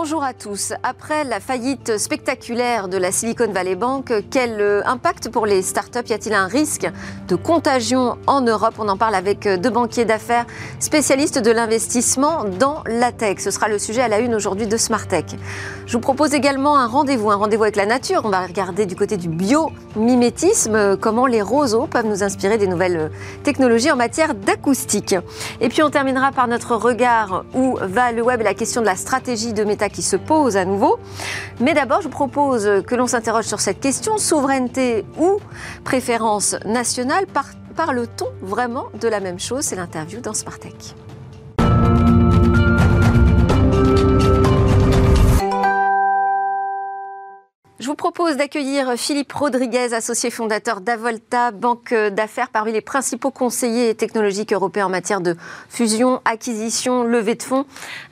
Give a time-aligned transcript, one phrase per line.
[0.00, 0.74] Bonjour à tous.
[0.84, 6.08] Après la faillite spectaculaire de la Silicon Valley Bank, quel euh, impact pour les startups?
[6.08, 6.88] Y a-t-il un risque
[7.26, 8.74] de contagion en Europe?
[8.78, 10.46] On en parle avec euh, deux banquiers d'affaires
[10.78, 13.40] spécialistes de l'investissement dans la tech.
[13.40, 15.34] Ce sera le sujet à la une aujourd'hui de Smartech.
[15.86, 18.20] Je vous propose également un rendez-vous, un rendez-vous avec la nature.
[18.22, 22.68] On va regarder du côté du biomimétisme, euh, comment les roseaux peuvent nous inspirer des
[22.68, 23.10] nouvelles
[23.42, 25.16] technologies en matière d'acoustique.
[25.60, 28.86] Et puis on terminera par notre regard où va le web et la question de
[28.86, 29.64] la stratégie de
[30.02, 30.98] se pose à nouveau.
[31.60, 35.38] Mais d'abord, je propose que l'on s'interroge sur cette question, souveraineté ou
[35.84, 37.26] préférence nationale.
[37.76, 39.64] Parle-t-on vraiment de la même chose?
[39.64, 40.94] C'est l'interview dans Smartech.
[47.80, 53.94] Je vous propose d'accueillir Philippe Rodriguez, associé fondateur d'Avolta, banque d'affaires parmi les principaux conseillers
[53.94, 55.36] technologiques européens en matière de
[55.68, 57.66] fusion, acquisition, levée de fonds.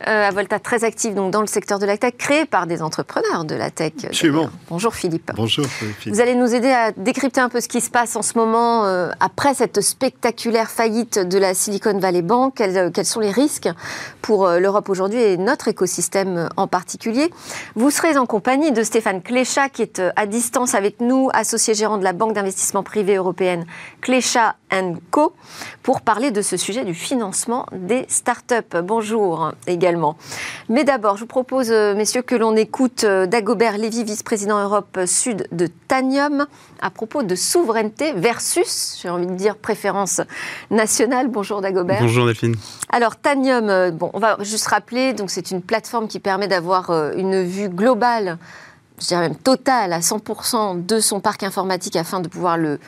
[0.07, 3.45] Euh, Avolta très actif donc dans le secteur de la tech, créé par des entrepreneurs
[3.45, 3.93] de la tech.
[4.05, 4.51] Absolument.
[4.69, 5.33] Bonjour Philippe.
[5.35, 6.15] Bonjour Philippe.
[6.15, 8.85] Vous allez nous aider à décrypter un peu ce qui se passe en ce moment
[8.85, 12.55] euh, après cette spectaculaire faillite de la Silicon Valley Bank.
[12.55, 13.69] Quels, quels sont les risques
[14.23, 17.33] pour euh, l'Europe aujourd'hui et notre écosystème en particulier?
[17.75, 19.23] Vous serez en compagnie de Stéphane
[19.57, 23.15] Cléchat qui est euh, à distance avec nous, associé gérant de la Banque d'investissement privé
[23.15, 23.65] européenne
[24.03, 24.57] Clécha
[25.11, 25.33] Co,
[25.83, 28.77] pour parler de ce sujet du financement des startups.
[28.83, 30.19] Bonjour également.
[30.69, 34.99] Mais d'abord, je vous propose, euh, messieurs, que l'on écoute euh, Dagobert Lévy, vice-président Europe
[35.07, 36.47] Sud de Tanium,
[36.83, 40.21] à propos de souveraineté versus, j'ai envie de dire, préférence
[40.71, 41.29] nationale.
[41.29, 42.03] Bonjour Dagobert.
[42.03, 42.57] Bonjour Delphine.
[42.91, 47.43] Alors Tanium, bon, on va juste rappeler, donc c'est une plateforme qui permet d'avoir une
[47.43, 48.39] vue globale
[49.01, 52.79] je dirais même total à 100% de son parc informatique afin de pouvoir le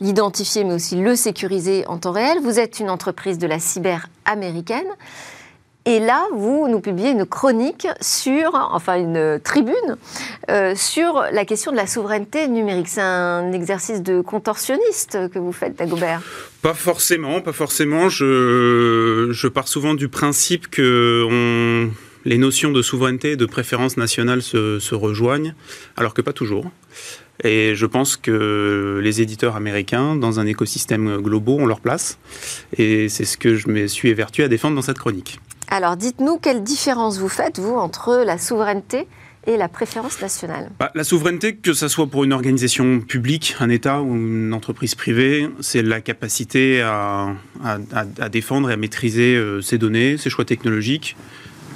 [0.00, 2.38] l'identifier, mais aussi le sécuriser en temps réel.
[2.42, 4.88] Vous êtes une entreprise de la cyber américaine.
[5.86, 9.98] Et là, vous nous publiez une chronique sur, enfin une tribune,
[10.50, 12.88] euh, sur la question de la souveraineté numérique.
[12.88, 16.22] C'est un exercice de contorsionniste que vous faites, Dagobert
[16.62, 18.08] Pas forcément, pas forcément.
[18.08, 21.90] Je, je pars souvent du principe que on
[22.24, 25.54] les notions de souveraineté et de préférence nationale se, rejoignent,
[25.96, 26.70] alors que pas toujours.
[27.42, 32.18] Et je pense que les éditeurs américains, dans un écosystème global, ont leur place.
[32.78, 35.40] Et c'est ce que je me suis évertué à défendre dans cette chronique.
[35.68, 39.08] Alors dites-nous quelle différence vous faites, vous, entre la souveraineté
[39.46, 40.70] et la préférence nationale?
[40.78, 44.94] Bah, La souveraineté, que ce soit pour une organisation publique, un État ou une entreprise
[44.94, 47.34] privée, c'est la capacité à,
[48.30, 51.16] défendre et à maîtriser euh, ses données, ses choix technologiques,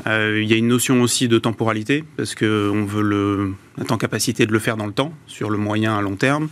[0.09, 3.99] euh, il y a une notion aussi de temporalité, parce qu'on veut le, être en
[3.99, 6.49] capacité de le faire dans le temps, sur le moyen à long terme.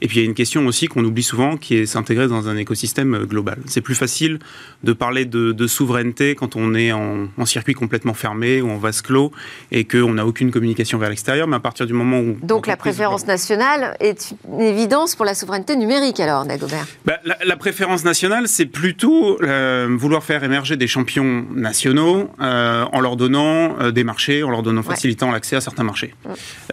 [0.00, 2.48] Et puis il y a une question aussi qu'on oublie souvent, qui est s'intégrer dans
[2.48, 3.58] un écosystème euh, global.
[3.66, 4.38] C'est plus facile
[4.84, 9.32] de parler de, souveraineté quand on est en, circuit complètement fermé ou en vase clos
[9.70, 12.36] et qu'on n'a aucune communication vers l'extérieur, mais à partir du moment où...
[12.42, 17.56] Donc la préférence nationale est une évidence pour la souveraineté numérique alors, Dagobert bah, la,
[17.56, 23.90] préférence nationale, c'est plutôt euh, vouloir faire émerger des champions nationaux euh, en leur donnant
[23.90, 26.14] des marchés, en leur donnant, facilitant l'accès à certains marchés.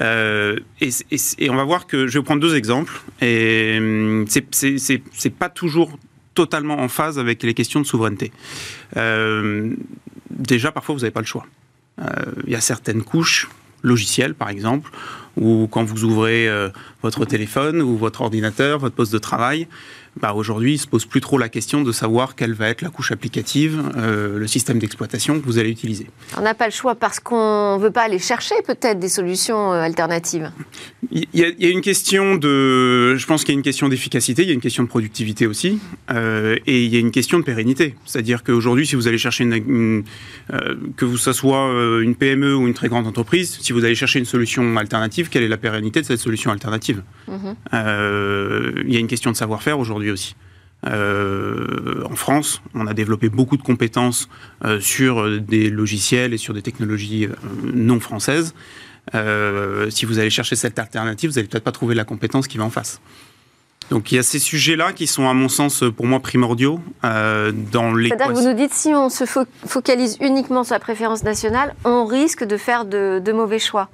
[0.02, 0.90] Et,
[1.40, 3.02] et on va voir que, je vais prendre deux exemples.
[3.22, 5.98] Et hum, c'est pas toujours
[6.34, 8.32] totalement en phase avec les questions de souveraineté.
[8.98, 9.74] Euh,
[10.30, 11.46] déjà, parfois, vous n'avez pas le choix.
[12.02, 12.06] Euh,
[12.46, 13.50] il y a certaines couches
[13.82, 14.92] logicielles, par exemple,
[15.38, 16.70] où quand vous ouvrez euh,
[17.02, 19.68] votre téléphone ou votre ordinateur, votre poste de travail,
[20.20, 22.90] bah aujourd'hui, il se pose plus trop la question de savoir quelle va être la
[22.90, 26.08] couche applicative, euh, le système d'exploitation que vous allez utiliser.
[26.38, 29.74] On n'a pas le choix parce qu'on ne veut pas aller chercher peut-être des solutions
[29.74, 30.52] euh, alternatives.
[31.12, 34.48] Il y, a, une question de, je pense qu'il y a une question d'efficacité, il
[34.48, 35.80] y a une question de productivité aussi,
[36.12, 37.96] euh, et il y a une question de pérennité.
[38.06, 40.04] C'est-à-dire qu'aujourd'hui, si vous allez chercher une,
[40.96, 44.20] que vous, ça soit une PME ou une très grande entreprise, si vous allez chercher
[44.20, 47.04] une solution alternative, quelle est la pérennité de cette solution alternative?
[47.28, 47.56] Mhm.
[48.88, 50.36] Il y a une question de savoir-faire aujourd'hui aussi.
[50.88, 54.30] Euh, en France, on a développé beaucoup de compétences
[54.64, 57.36] euh, sur des logiciels et sur des technologies euh,
[57.74, 58.54] non françaises.
[59.90, 62.66] si vous allez chercher cette alternative, vous n'allez peut-être pas trouver la compétence qui va
[62.66, 63.02] en face.
[63.92, 67.94] Donc il y a ces sujets-là qui sont, à mon sens, pour moi, primordiaux dans
[67.94, 68.10] les.
[68.10, 72.06] C'est-à-dire que vous nous dites, si on se focalise uniquement sur la préférence nationale, on
[72.06, 73.90] risque de faire de mauvais choix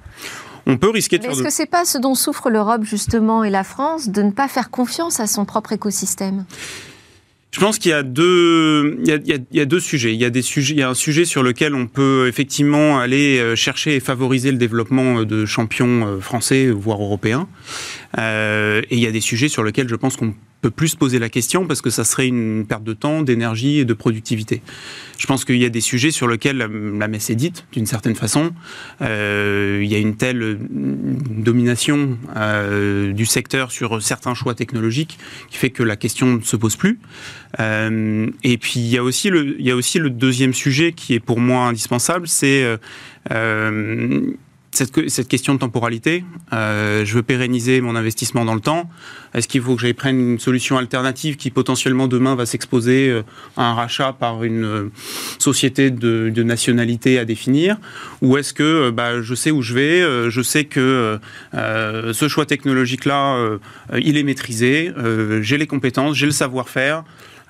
[0.66, 3.50] on peut risquer de Mais Est-ce que c'est pas ce dont souffre l'Europe justement et
[3.50, 6.44] la France de ne pas faire confiance à son propre écosystème?
[7.52, 10.14] Je pense qu'il y a deux, il y a, deux sujets.
[10.14, 12.98] Il y a des sujets, il y a un sujet sur lequel on peut effectivement
[12.98, 17.46] aller euh, chercher et favoriser le développement euh, de champions euh, français voire européens.
[18.18, 21.18] Et il y a des sujets sur lesquels je pense qu'on peut plus se poser
[21.18, 24.62] la question parce que ça serait une perte de temps, d'énergie et de productivité.
[25.18, 28.14] Je pense qu'il y a des sujets sur lesquels la, messe est dite, d'une certaine
[28.14, 28.52] façon.
[29.02, 35.18] Euh, il y a une telle domination euh, du secteur sur certains choix technologiques
[35.50, 36.98] qui fait que la question ne se pose plus.
[37.60, 40.92] Euh, et puis il y, a aussi le, il y a aussi le deuxième sujet
[40.92, 42.64] qui est pour moi indispensable, c'est
[44.72, 48.88] cette, cette, question de temporalité, euh, je veux pérenniser mon investissement dans le temps.
[49.34, 53.22] Est-ce qu'il faut que j'aille prendre une solution alternative qui potentiellement demain va s'exposer euh,
[53.56, 54.90] à un rachat par une euh,
[55.38, 57.76] société de, de nationalité à définir?
[58.22, 61.18] Ou est-ce que bah, je sais où je vais, je sais que
[61.54, 63.58] euh, ce choix technologique-là,
[63.98, 64.92] il est maîtrisé,
[65.40, 67.04] j'ai les compétences, j'ai le savoir-faire,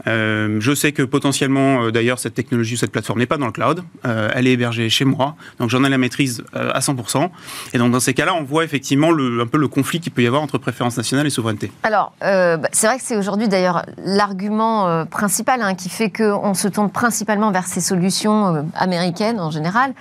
[0.06, 3.52] euh, je sais que potentiellement, euh, d'ailleurs, cette technologie, cette plateforme n'est pas dans le
[3.52, 3.82] cloud.
[4.04, 7.28] Euh, elle est hébergée chez moi, donc j'en ai la maîtrise à 100%.
[7.72, 10.26] Et donc dans ces cas-là, on voit effectivement un peu le conflit qu'il peut y
[10.26, 11.70] avoir entre préférence nationale et souveraineté.
[11.82, 16.69] Alors, bah, c'est vrai que c'est aujourd'hui d'ailleurs l'argument principal hein, qui fait qu'on se
[16.69, 19.94] tourne principalement vers ces solutions américaines en général.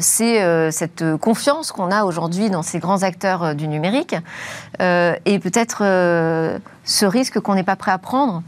[0.00, 4.14] c'est cette confiance qu'on a aujourd'hui dans ces grands acteurs du numérique
[4.80, 5.82] et peut-être
[6.84, 8.42] ce risque qu'on n'est pas prêt à prendre.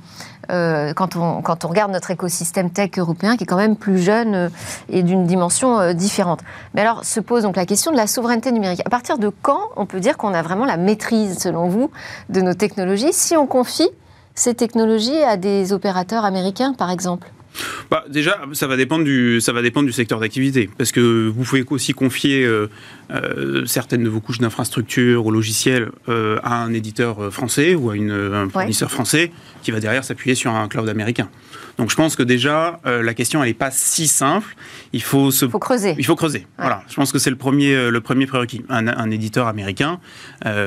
[0.50, 3.98] Euh, quand, on, quand on regarde notre écosystème tech européen, qui est quand même plus
[3.98, 4.48] jeune euh,
[4.88, 6.40] et d'une dimension euh, différente.
[6.74, 8.82] Mais alors se pose donc la question de la souveraineté numérique.
[8.84, 11.90] À partir de quand on peut dire qu'on a vraiment la maîtrise, selon vous,
[12.28, 13.90] de nos technologies, si on confie
[14.34, 17.30] ces technologies à des opérateurs américains, par exemple?
[17.90, 21.44] Bah, déjà, ça va dépendre du, ça va dépendre du secteur d'activité, parce que vous
[21.44, 22.68] pouvez aussi confier euh,
[23.10, 27.96] euh, certaines de vos couches d'infrastructure ou logiciels euh, à un éditeur français ou à
[27.96, 29.30] une, un fournisseur français
[29.62, 31.28] qui va derrière s'appuyer sur un cloud américain.
[31.78, 34.54] Donc je pense que déjà la question elle n'est pas si simple.
[34.92, 35.96] Il faut se, faut creuser.
[35.98, 36.46] Il faut creuser.
[36.56, 36.84] Voilà.
[36.88, 38.62] Je pense que c'est le premier, le premier prérequis.
[38.68, 39.98] Un, un éditeur américain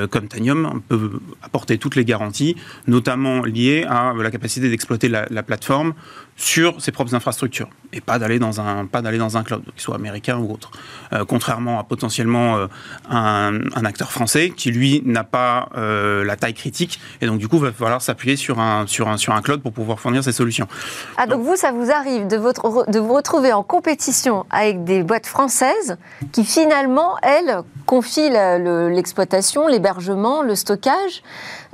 [0.09, 1.11] comme Tanium peut
[1.43, 2.57] apporter toutes les garanties,
[2.87, 5.93] notamment liées à la capacité d'exploiter la, la plateforme
[6.37, 9.81] sur ses propres infrastructures et pas d'aller dans un pas d'aller dans un cloud, qu'il
[9.81, 10.71] soit américain ou autre.
[11.13, 12.67] Euh, contrairement à potentiellement euh,
[13.09, 17.57] un, acteur français qui lui n'a pas euh, la taille critique et donc du coup
[17.57, 20.67] va falloir s'appuyer sur un sur un sur un cloud pour pouvoir fournir ses solutions.
[21.17, 25.01] Ah donc, vous ça vous arrive de votre de vous retrouver en compétition avec des
[25.01, 25.97] boîtes françaises
[26.31, 31.23] qui finalement elles confient l'exploitation, l'hébergement, le stockage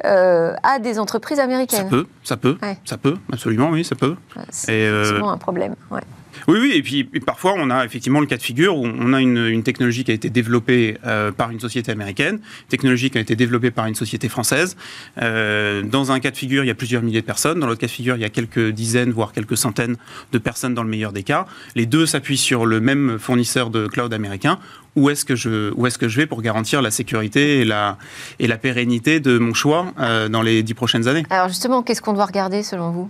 [0.05, 1.83] euh, à des entreprises américaines.
[1.83, 4.15] Ça peut, ça peut, ça peut, absolument, oui, ça peut.
[4.49, 5.75] C'est euh, un problème.
[5.91, 6.01] Ouais.
[6.47, 9.21] Oui, oui, et puis parfois on a effectivement le cas de figure où on a
[9.21, 13.35] une, technologie qui a été développée euh, par une société américaine, technologie qui a été
[13.35, 14.75] développée par une société française.
[15.21, 17.59] Euh, dans un cas de figure, il y a plusieurs milliers de personnes.
[17.59, 19.95] Dans l'autre cas de figure, il y a quelques dizaines, voire quelques centaines
[20.33, 21.45] de personnes dans le meilleur des cas.
[21.75, 24.59] Les deux s'appuient sur le même fournisseur de cloud américain
[24.95, 27.97] où est-ce que je où est-ce que je vais pour garantir la sécurité et la
[28.39, 31.25] et la pérennité de mon choix euh, dans les dix prochaines années?
[31.29, 33.09] Alors justement, qu'est-ce qu'on doit regarder selon vous?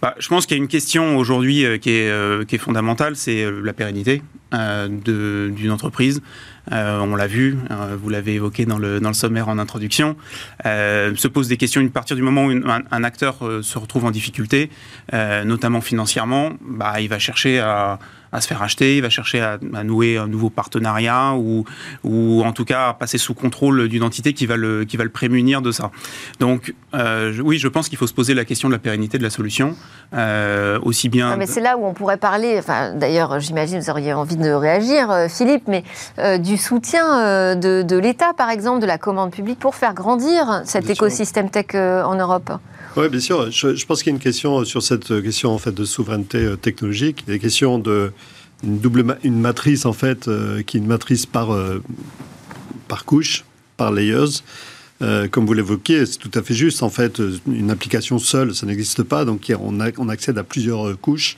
[0.00, 2.58] Bah, Je pense qu'il y a une question aujourd'hui euh, qui est euh, qui est
[2.58, 6.22] fondamentale, c'est la pérennité d'une entreprise.
[6.70, 7.58] on l'a vu,
[8.00, 10.16] vous l'avez évoqué dans le, dans le sommaire en introduction,
[10.64, 14.10] se pose des questions à partir du moment où un, un, acteur se retrouve en
[14.10, 14.70] difficulté,
[15.12, 17.98] notamment financièrement, bah, il va chercher à,
[18.32, 21.64] à se faire acheter, il va chercher à, nouer un nouveau partenariat ou,
[22.04, 25.04] ou en tout cas à passer sous contrôle d'une entité qui va, le, qui va
[25.04, 25.90] le prémunir de ça.
[26.40, 29.22] Donc euh, oui, je pense qu'il faut se poser la question de la pérennité de
[29.22, 29.76] la solution,
[30.14, 31.36] euh, aussi bien...
[31.36, 35.10] mais c'est là où on pourrait parler, enfin, d'ailleurs j'imagine vous auriez envie de réagir
[35.10, 35.84] euh, Philippe, mais
[36.38, 40.90] du soutien de, de l'État par exemple, de la commande publique pour faire grandir cet
[40.90, 42.50] écosystème tech en Europe.
[42.98, 43.48] Oui, bien sûr.
[43.52, 46.56] Je, pense qu'il y a une question sur cette question en fait de souveraineté euh,
[46.56, 47.22] technologique.
[47.28, 48.10] Des questions de
[48.64, 51.80] une double une matrice en fait euh, qui est une matrice par euh,
[52.88, 53.44] par couche,
[53.76, 54.42] par layers.
[55.30, 56.82] comme vous l'évoquiez, c'est tout à fait juste.
[56.82, 59.24] En fait, une application seule, ça n'existe pas.
[59.24, 61.36] Donc, on, accède à plusieurs couches.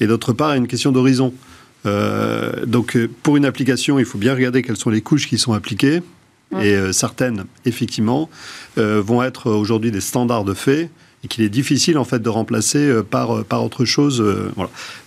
[0.00, 1.34] Et d'autre part, une question d'horizon.
[2.66, 6.00] donc, pour une application, il faut bien regarder quelles sont les couches qui sont appliquées.
[6.52, 8.30] Et euh, certaines, effectivement,
[8.78, 10.90] euh, vont être aujourd'hui des standards de fait
[11.24, 14.24] et qu'il est difficile en fait de remplacer euh, par, par autre chose.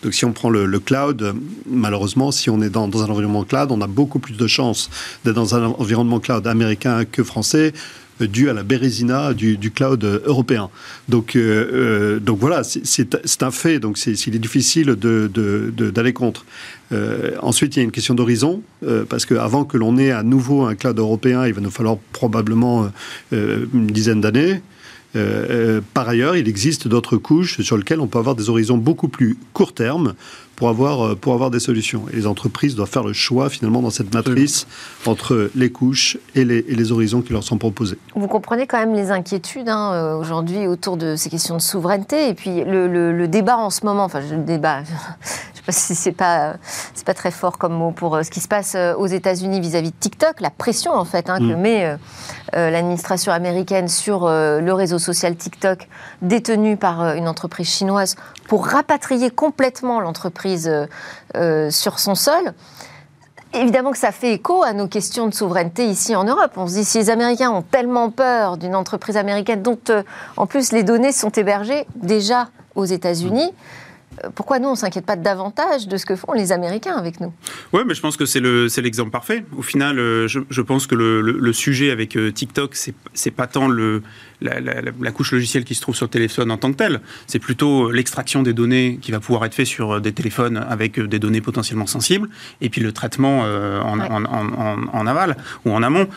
[0.04, 1.34] Donc si on prend le, cloud,
[1.66, 4.90] malheureusement, si on est dans, un environnement cloud, on a beaucoup plus de chances
[5.24, 7.74] d'être dans un environnement cloud américain que français
[8.22, 10.70] dû à la bérésina du, cloud européen.
[11.08, 13.80] Donc, donc voilà, c'est un fait.
[13.80, 16.46] Donc, il est difficile d'aller contre.
[16.92, 20.24] Euh, ensuite, il y a une question d'horizon, euh, parce qu'avant que l'on ait à
[20.24, 22.90] nouveau un cloud européen, il va nous falloir probablement
[23.34, 24.62] euh, une dizaine d'années.
[25.94, 29.38] par ailleurs, il existe d'autres couches sur lesquelles on peut avoir des horizons beaucoup plus
[29.54, 30.14] court terme
[30.60, 32.04] pour avoir, euh, pour avoir des solutions.
[32.12, 34.68] Et les entreprises doivent faire le choix finalement dans cette matrice
[35.06, 37.98] entre les couches et les, et les, horizons qui leur sont proposés.
[38.14, 42.28] Vous comprenez quand même les inquiétudes hein, euh, aujourd'hui autour de ces questions de souveraineté
[42.28, 45.72] et puis le, le, débat en ce moment, enfin le débat, je ne sais pas
[45.72, 46.56] si c'est pas,
[46.94, 49.92] c'est pas très fort comme mot pour euh, ce qui se passe aux États-Unis vis-à-vis
[49.92, 51.62] de TikTok, la pression en fait hein, que mm.
[51.62, 51.98] met
[52.54, 55.88] l'administration américaine sur le réseau social TikTok
[56.22, 58.16] détenu par une entreprise chinoise
[58.48, 60.86] pour rapatrier complètement l'entreprise euh,
[61.36, 62.54] euh, sur son sol.
[63.54, 66.52] Évidemment que ça fait écho à nos questions de souveraineté ici en Europe.
[66.56, 70.04] On se dit, si les Américains ont tellement peur d'une entreprise américaine dont, euh,
[70.38, 73.52] en plus, les données sont hébergées déjà aux États-Unis,
[74.36, 77.34] pourquoi nous, on ne s'inquiète pas davantage de ce que font les Américains avec nous?
[77.74, 78.42] Oui, mais je pense que c'est
[78.82, 79.46] l'exemple parfait.
[79.58, 79.98] Au final,
[80.28, 82.76] je, pense que le, sujet avec TikTok,
[83.14, 84.02] c'est pas tant le,
[84.42, 87.02] la, couche logicielle qui se trouve sur le téléphone en tant que telle.
[87.28, 91.20] C'est plutôt l'extraction des données qui va pouvoir être fait sur des téléphones avec des
[91.20, 92.30] données potentiellement sensibles,
[92.62, 96.08] et puis le traitement euh, en, aval ou en amont.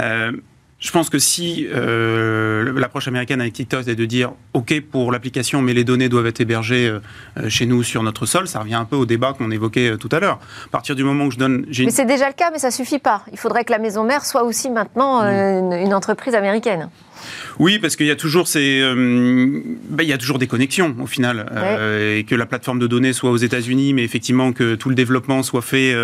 [0.00, 0.32] Euh,
[0.80, 5.62] je pense que si euh, l'approche américaine avec TikTok est de dire OK pour l'application,
[5.62, 6.92] mais les données doivent être hébergées
[7.48, 10.20] chez nous sur notre sol, ça revient un peu au débat qu'on évoquait tout à
[10.20, 10.40] l'heure.
[10.66, 11.66] À partir du moment où je donne.
[11.78, 13.22] Mais c'est déjà le cas, mais ça suffit pas.
[13.30, 15.72] Il faudrait que la maison mère soit aussi maintenant mm.
[15.84, 16.88] une entreprise américaine.
[17.58, 20.94] Oui, parce qu'il y a toujours ces, euh, ben, il y a toujours des connexions
[21.00, 24.74] au final, euh, et que la plateforme de données soit aux États-Unis, mais effectivement que
[24.74, 25.94] tout le développement soit fait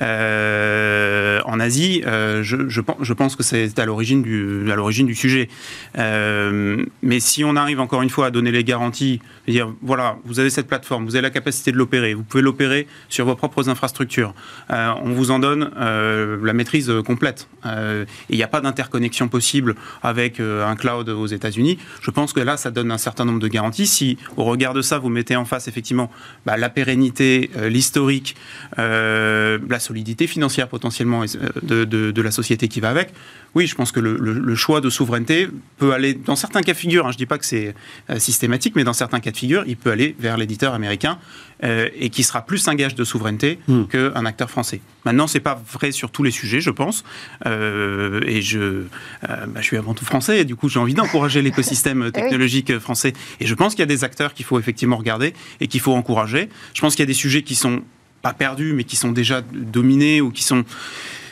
[0.00, 2.02] euh, en Asie.
[2.04, 5.48] Je, je, pense que c'est à l'origine du, à l'origine du sujet.
[5.96, 9.20] mais si on arrive encore une fois à donner les garanties,
[9.52, 12.86] dire voilà, vous avez cette plateforme, vous avez la capacité de l'opérer, vous pouvez l'opérer
[13.08, 14.34] sur vos propres infrastructures.
[14.70, 17.48] on vous en donne la maîtrise complète.
[17.64, 21.78] et il n'y a pas d'interconnexion possible avec un cloud aux États-Unis.
[22.00, 23.86] Je pense que là, ça donne un certain nombre de garanties.
[23.86, 26.10] Si, au regard de ça, vous mettez en face effectivement
[26.44, 28.36] bah, la pérennité, euh, l'historique,
[28.78, 33.10] euh, la solidité financière potentiellement euh, de, la société qui va avec,
[33.54, 35.48] oui, je pense que le, choix de souveraineté
[35.78, 37.74] peut aller, dans certains cas de figure, hein, je ne dis pas que c'est
[38.18, 41.18] systématique, mais dans certains cas de figure, il peut aller vers l'éditeur américain
[41.62, 43.84] et qui sera plus un gage de souveraineté hmm.
[43.84, 44.82] qu'un acteur français.
[45.06, 47.02] Maintenant, ce n'est pas vrai sur tous les sujets, je pense.
[47.46, 48.82] et je,
[49.22, 53.14] bah, je suis avant tout français, et du coup, j'ai envie d'encourager l'écosystème technologique français.
[53.40, 55.94] Et je pense qu'il y a des acteurs qu'il faut effectivement regarder et qu'il faut
[55.94, 56.50] encourager.
[56.74, 57.82] Je pense qu'il y a des sujets qui sont
[58.22, 60.64] pas perdus, mais qui sont déjà dominés ou qui sont.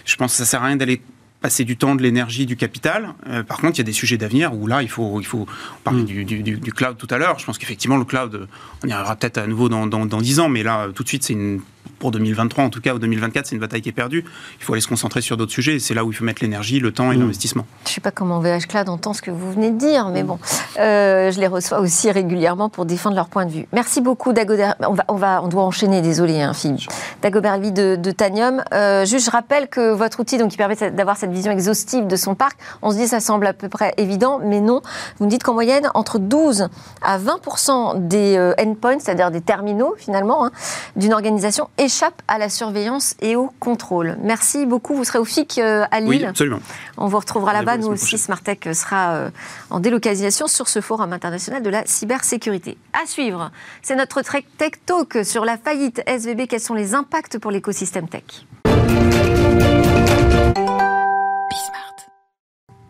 [0.04, 1.00] Je pense que ça sert à rien d'aller
[1.44, 3.12] passer du temps, de l'énergie, du capital.
[3.28, 5.46] Euh, par contre, il y a des sujets d'avenir où là, il faut, il faut
[5.84, 6.24] parler mm.
[6.24, 7.38] du, du, cloud tout à l'heure.
[7.38, 8.48] Je pense qu'effectivement, le cloud,
[8.82, 11.08] on y arrivera peut-être à nouveau dans, dans, dans 10 ans, mais là, tout de
[11.08, 11.60] suite, c'est une
[11.98, 14.24] pour 2023 en tout cas, ou 2024, c'est une bataille qui est perdue.
[14.58, 15.78] Il faut aller se concentrer sur d'autres sujets.
[15.78, 17.20] C'est là où il faut mettre l'énergie, le temps et mmh.
[17.20, 17.66] l'investissement.
[17.84, 20.22] Je ne sais pas comment VH Cloud entend ce que vous venez de dire, mais
[20.22, 20.26] mmh.
[20.26, 20.38] bon,
[20.78, 23.66] euh, je les reçois aussi régulièrement pour défendre leur point de vue.
[23.72, 24.74] Merci beaucoup, Dagobert.
[24.80, 26.90] On, va, on, va, on doit enchaîner, désolé, hein, Philippe.
[27.22, 28.62] Dagobert de, de Tanium.
[28.72, 32.16] Euh, juste, je rappelle que votre outil, donc, qui permet d'avoir cette vision exhaustive de
[32.16, 34.82] son parc, on se dit ça semble à peu près évident, mais non.
[35.18, 36.68] Vous me dites qu'en moyenne, entre 12
[37.02, 40.50] à 20% des euh, endpoints, c'est-à-dire des terminaux finalement, hein,
[40.96, 44.16] d'une organisation échappent à la surveillance et au contrôle.
[44.22, 44.94] Merci beaucoup.
[44.94, 46.08] Vous serez au FIC euh, à Lille.
[46.08, 46.60] Oui, absolument.
[46.96, 47.78] On vous retrouvera là-bas.
[47.78, 49.30] Nous aussi, Smartech sera euh,
[49.70, 52.76] en délocalisation sur ce forum international de la cybersécurité.
[52.92, 53.50] À suivre,
[53.82, 56.46] c'est notre Tech Talk sur la faillite SVB.
[56.48, 58.44] Quels sont les impacts pour l'écosystème tech?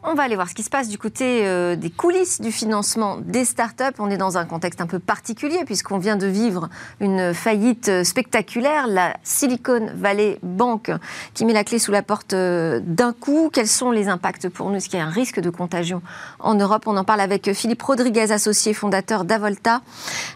[0.06, 3.16] On va aller voir ce qui se passe du côté euh, des coulisses du financement
[3.24, 3.96] des startups.
[3.98, 6.68] On est dans un contexte un peu particulier puisqu'on vient de vivre
[7.00, 10.92] une faillite euh, spectaculaire, la Silicon Valley Bank
[11.32, 13.48] qui met la clé sous la porte euh, d'un coup.
[13.50, 14.76] Quels sont les impacts pour nous?
[14.76, 16.02] Est-ce qu'il y a un risque de contagion
[16.38, 16.82] en Europe?
[16.84, 19.80] On en parle avec Philippe Rodriguez, associé fondateur d'Avolta,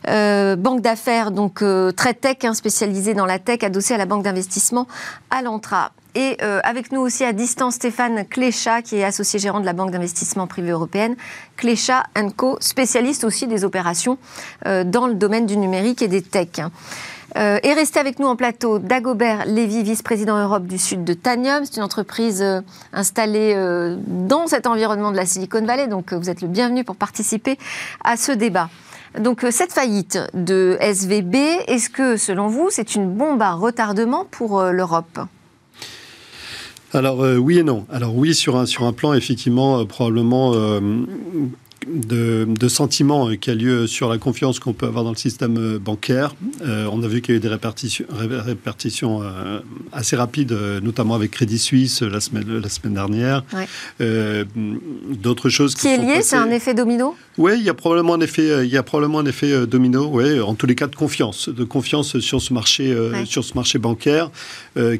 [0.07, 1.63] banque d'affaires donc
[1.95, 4.89] très tech, hein, spécialisée dans la tech, adossée à la banque d'investissement
[5.31, 5.93] Alantra.
[6.19, 9.73] Et euh, avec nous aussi à distance Stéphane Cléchat, qui est associé gérant de la
[9.73, 11.15] Banque d'investissement privée européenne.
[11.57, 12.03] Cléchat
[12.37, 14.19] Co, spécialiste aussi des opérations
[14.67, 16.61] euh, dans le domaine du numérique et des techs.
[17.37, 21.65] Euh, et restez avec nous en plateau Dagobert Lévy, vice-président Europe du Sud de Tanium.
[21.65, 22.45] C'est une entreprise
[22.93, 23.55] installée
[24.09, 27.59] dans cet environnement de la Silicon Valley, donc vous êtes le bienvenu pour participer
[28.03, 28.71] à ce débat.
[29.21, 31.37] Donc cette faillite de SVB,
[31.69, 35.21] est-ce que selon vous c'est une bombe à retardement pour l'Europe?
[36.92, 37.87] Alors euh, oui et non.
[37.90, 40.52] Alors oui sur un sur un plan effectivement euh, probablement
[41.87, 45.79] euh, de, sentiment qui a lieu sur la confiance qu'on peut avoir dans le système
[45.79, 46.35] bancaire.
[46.61, 49.23] on a vu qu'il y a eu des répartitions, répartitions
[49.93, 53.45] assez rapides, notamment avec Crédit Suisse la semaine, la semaine dernière.
[53.99, 57.17] D'autres choses qui, qui est lié, c'est un effet domino?
[57.39, 60.09] Oui, il y a probablement un effet, il y a probablement un effet domino.
[60.13, 62.95] Oui, en tous les cas de confiance, de confiance sur ce marché,
[63.25, 64.31] sur ce marché bancaire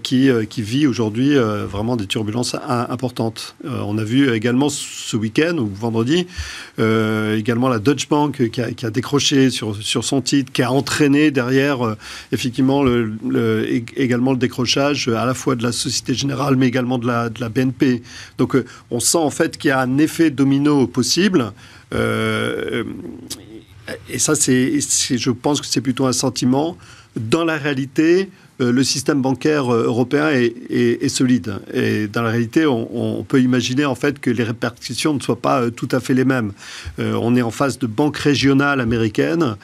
[0.03, 3.57] qui, qui vit aujourd'hui vraiment des turbulences importantes.
[3.65, 6.25] on a vu également ce week-end ou vendredi, euh,
[6.79, 11.85] également la Deutsche Bank qui a, décroché sur, sur, son titre, qui a entraîné derrière
[11.85, 11.97] euh,
[12.33, 13.67] effectivement le,
[13.97, 18.03] également le décrochage à la fois de la Société Générale mais également de la, BNP.
[18.39, 21.53] Donc euh, on sent en fait qu'il y a un effet domino possible.
[21.93, 21.97] et
[24.19, 26.77] ça, c'est, je pense que c'est plutôt un sentiment.
[27.17, 28.29] Dans la réalité,
[28.61, 31.61] euh, le système bancaire euh, européen est, solide.
[31.73, 35.63] Et dans la réalité, on, peut imaginer en fait que les répercussions ne soient pas
[35.63, 36.53] euh, tout à fait les mêmes.
[36.99, 39.57] on est en face de banques régionales américaines,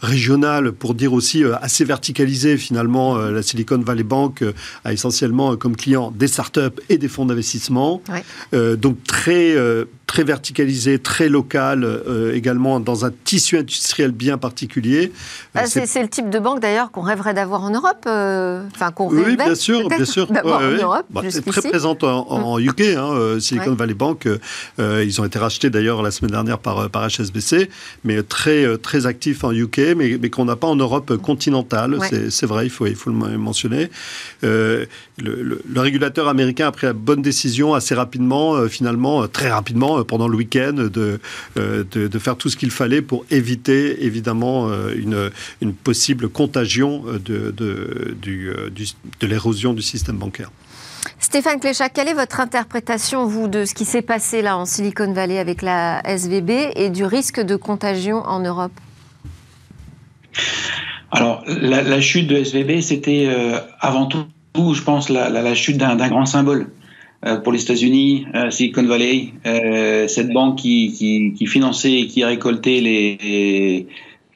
[0.00, 3.16] régionales pour dire aussi assez verticalisées finalement.
[3.16, 4.44] la Silicon Valley Bank
[4.84, 8.02] a essentiellement comme client des startups et des fonds d'investissement.
[8.52, 9.54] donc très
[10.06, 15.12] très verticalisé, très local, euh, également dans un tissu industriel bien particulier.
[15.56, 18.92] Euh, ah, c'est le type de banque d'ailleurs qu'on rêverait d'avoir en Europe, euh, enfin
[18.92, 20.28] qu'on Oui, bien sûr, bien sûr.
[20.44, 21.06] en Europe.
[21.10, 22.98] Bah, c'est très présente en, UK, mm.
[22.98, 24.28] hein, Silicon Valley Bank.
[24.78, 27.68] ils ont été rachetés d'ailleurs la semaine dernière par, par HSBC,
[28.04, 31.98] mais très très actifs en UK, mais, mais qu'on n'a pas en Europe continentale.
[32.30, 33.90] C'est vrai, il faut il faut le mentionner.
[35.18, 40.04] Le, le, régulateur américain a pris la bonne décision assez rapidement, finalement, très rapidement euh,
[40.04, 41.20] pendant le week-end de,
[41.56, 45.30] euh, de, de, faire tout ce qu'il fallait pour éviter évidemment euh, une,
[45.60, 48.50] une possible contagion de, de, du,
[49.20, 50.50] de l'érosion du système bancaire.
[51.18, 55.12] Stéphane Cléchat, quelle est votre interprétation, vous, de ce qui s'est passé là en Silicon
[55.12, 58.72] Valley avec la SVB et du risque de contagion en Europe?
[61.10, 63.28] Alors, la, chute de SVB, c'était
[63.80, 64.26] avant tout,
[64.74, 66.68] je pense, la, chute d'un grand symbole.
[67.24, 70.92] Euh, pour les États-Unis, euh, Silicon Valley, euh, cette banque qui,
[71.36, 73.86] qui, finançait et qui récoltait les,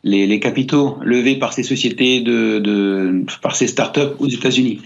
[0.03, 4.81] les, capitaux levés par ces sociétés, de, par ces startups aux États-Unis.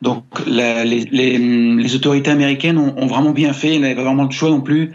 [0.00, 4.92] Donc les, autorités américaines ont, vraiment bien fait, n'avaient pas vraiment le choix non plus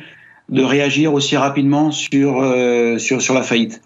[0.49, 2.43] de réagir aussi rapidement sur,
[2.97, 3.81] sur, la faillite.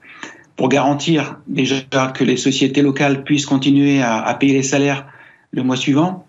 [0.55, 5.05] Pour garantir déjà que les sociétés locales puissent continuer à payer les salaires
[5.51, 6.25] le mois suivant,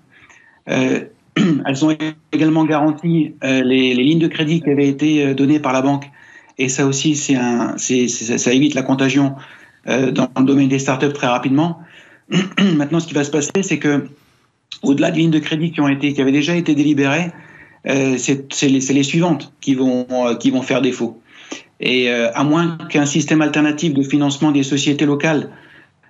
[0.69, 1.05] euh,
[1.67, 1.97] elles ont
[2.33, 6.05] également garanti euh, les, lignes de crédit qui avaient été euh, données par la banque.
[6.59, 9.35] Et ça aussi, c'est ça évite la contagion
[9.87, 11.79] dans le domaine des startups très rapidement.
[12.77, 14.09] Maintenant, ce qui va se passer, c'est que
[14.83, 17.33] au-delà des lignes de crédit qui ont été, qui avaient déjà été délibérées,
[17.87, 20.07] c'est les, les, suivantes qui vont,
[20.39, 21.23] qui vont faire défaut.
[21.81, 25.49] Et à moins qu'un système alternatif de financement des sociétés locales,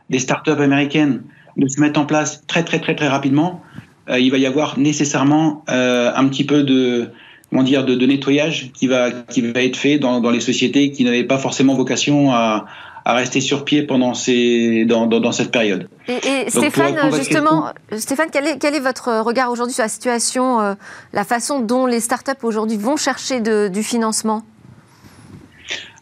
[0.09, 1.23] des startups américaines,
[1.57, 3.63] ne se mette en place très très très très rapidement,
[4.09, 7.11] euh, il va y avoir nécessairement euh, un petit peu de
[7.51, 11.05] comment dire de, nettoyage qui va qui va être fait dans, dans les sociétés qui
[11.05, 12.67] n'avaient pas forcément vocation à,
[13.05, 15.89] à rester sur pied pendant ces, dans, dans, cette période.
[16.07, 20.75] Et, Stéphane, justement, Stéphane, quel est, quel est, votre regard aujourd'hui sur la situation, euh,
[21.13, 24.43] la façon dont les startups aujourd'hui vont chercher de, du financement?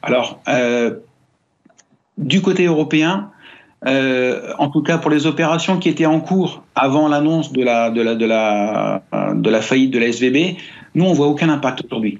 [0.02, 0.40] Alors,
[2.18, 3.30] du côté européen,
[3.86, 7.90] euh, en tout cas pour les opérations qui étaient en cours avant l'annonce de la,
[7.90, 10.56] la faillite de la SVB,
[10.94, 12.18] nous, on voit aucun impact aujourd'hui.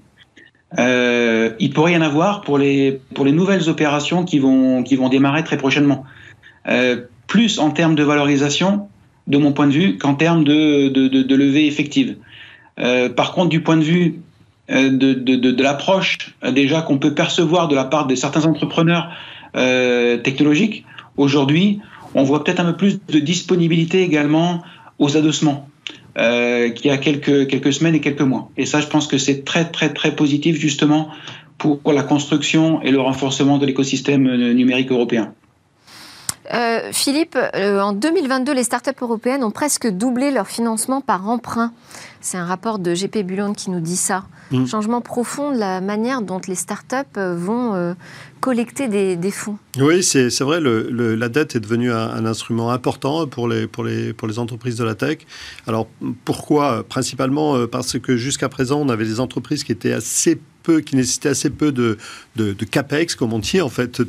[0.79, 5.45] Euh, il pourrait y en avoir pour les, pour les nouvelles opérations qui vont, démarrer
[5.45, 6.05] très prochainement.
[6.69, 8.89] Euh, plus en termes de valorisation,
[9.27, 12.17] de mon point de vue, qu'en termes de, levée effective.
[12.79, 14.21] Euh, par contre, du point de vue
[14.71, 19.11] euh, de l'approche déjà qu'on peut percevoir de la part de certains entrepreneurs
[20.23, 20.85] technologiques,
[21.19, 21.81] Aujourd'hui,
[22.15, 24.63] on voit peut-être un peu plus de disponibilité également
[24.99, 25.69] aux adossements.
[26.17, 28.51] Euh, qu'il y a quelques, semaines et quelques mois.
[28.57, 31.11] Et ça, je pense que c'est très, très, très positif justement
[31.59, 35.35] pour la construction et le renforcement de l'écosystème euh, numérique européen.
[36.53, 41.73] Euh, Philippe, euh, en 2022, les startups européennes ont presque doublé leur financement par emprunt.
[42.21, 44.25] C'est un rapport de GP Bullon qui nous dit ça.
[44.51, 44.67] Mmh.
[44.67, 47.95] Changement profond de la manière dont les startups vont
[48.41, 49.59] collecter des, fonds.
[49.79, 54.13] Oui, c'est vrai, le, la dette est devenue un, instrument important pour les, pour, les,
[54.13, 55.19] pour les entreprises de la tech.
[55.67, 55.89] Alors
[56.25, 56.85] pourquoi?
[56.89, 60.97] Principalement euh, parce que jusqu'à présent, on avait des entreprises qui étaient assez peu, qui
[60.97, 61.97] nécessitaient assez peu de,
[62.37, 64.03] de, de capex, comme on dit en fait,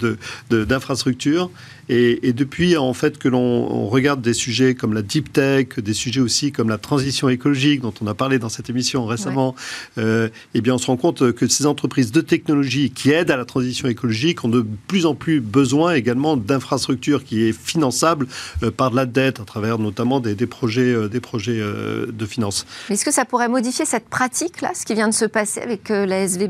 [0.52, 1.50] d'infrastructures.
[1.92, 6.22] Et, depuis, en fait, que l'on regarde des sujets comme la deep tech, des sujets
[6.22, 9.56] aussi comme la transition écologique, dont on a parlé dans cette émission récemment,
[9.98, 13.38] euh, eh bien, on se rend compte que ces entreprises de technologie qui aident à
[13.38, 18.28] la transition écologique ont de plus en plus besoin également d'infrastructures qui est finançable
[18.62, 22.68] euh, par de la dette, à travers notamment des, projets, euh, des projets de finance.
[22.92, 26.22] Est-ce que ça pourrait modifier cette pratique-là, ce qui vient de se passer avec la
[26.22, 26.49] SVB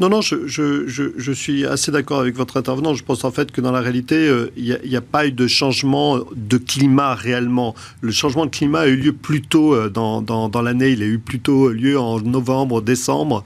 [0.00, 2.94] Non, non, je, je, je, suis assez d'accord avec votre intervenant.
[2.94, 6.20] Je pense en fait que dans la réalité, il n'y a, pas eu de changement
[6.34, 7.74] de climat réellement.
[8.00, 10.90] Le changement de climat a eu lieu plus tôt dans, dans, dans l'année.
[10.90, 13.44] Il a eu plutôt lieu en novembre, décembre.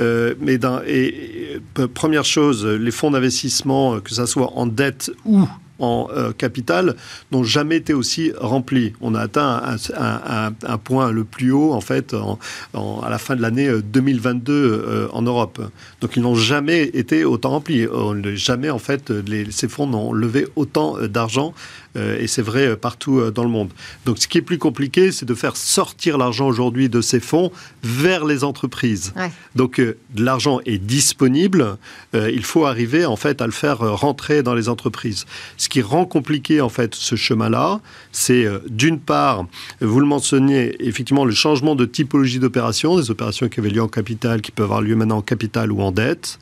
[0.00, 1.60] Euh, mais et,
[1.94, 5.46] première chose, les fonds d'investissement, que ce soit en dette ou
[5.80, 6.94] en euh, capital
[7.32, 8.92] n'ont jamais été aussi remplis.
[9.00, 9.62] On a atteint
[9.96, 15.22] un, point le plus haut en fait à la fin de l'année 2022 euh, en
[15.22, 15.60] Europe.
[16.00, 17.86] Donc ils n'ont jamais été autant remplis.
[18.34, 19.12] jamais en fait
[19.50, 23.50] ces fonds n'ont levé autant d'argent euh, et c'est vrai euh, partout euh, dans le
[23.50, 23.70] monde.
[24.06, 27.50] Donc ce qui est plus compliqué, c'est de faire sortir l'argent aujourd'hui de ces fonds
[27.82, 29.12] vers les entreprises.
[29.54, 29.80] Donc
[30.16, 31.76] l'argent est disponible,
[32.14, 35.26] il faut arriver en fait à le faire rentrer dans les entreprises.
[35.56, 37.80] Ce qui rend compliqué en fait ce chemin-là,
[38.12, 39.46] c'est d'une part,
[39.80, 43.88] vous le mentionniez, effectivement le changement de typologie d'opération, des opérations qui avaient lieu en
[43.88, 46.38] capital, qui peuvent avoir lieu maintenant en capital ou en dette,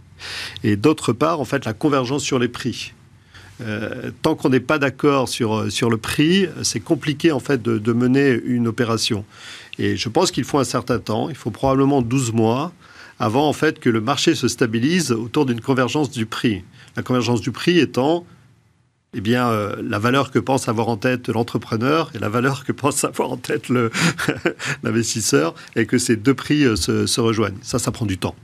[0.64, 2.92] et d'autre part, en fait, la convergence sur les prix.
[3.60, 7.60] Euh, tant qu'on n'est pas d'accord sur, euh, sur le prix, c'est compliqué en fait
[7.60, 9.24] de, mener une opération.
[9.78, 12.72] Et je pense qu'il faut un certain temps, il faut probablement 12 mois
[13.18, 16.62] avant en fait que le marché se stabilise autour d'une convergence du prix.
[16.96, 18.24] La convergence du prix étant
[19.14, 22.72] eh bien, euh, la valeur que pense avoir en tête l'entrepreneur et la valeur que
[22.72, 23.68] pense avoir en tête
[24.82, 27.56] l'investisseur, et que ces deux prix se, se rejoignent.
[27.62, 28.36] Ça, ça prend du temps.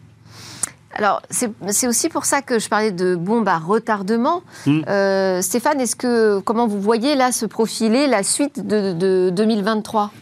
[0.96, 4.42] Alors, c'est aussi pour ça que je parlais de bombe à retardement.
[4.66, 4.82] Hmm.
[4.88, 10.12] Euh, Stéphane, est-ce que comment vous voyez là se profiler la suite de, 2023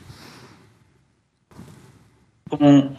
[2.61, 2.91] on,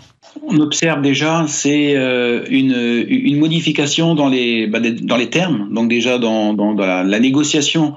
[0.60, 6.74] observe déjà, c'est euh, une, modification dans les, bah, dans les termes, donc déjà dans,
[6.74, 7.94] la, négociation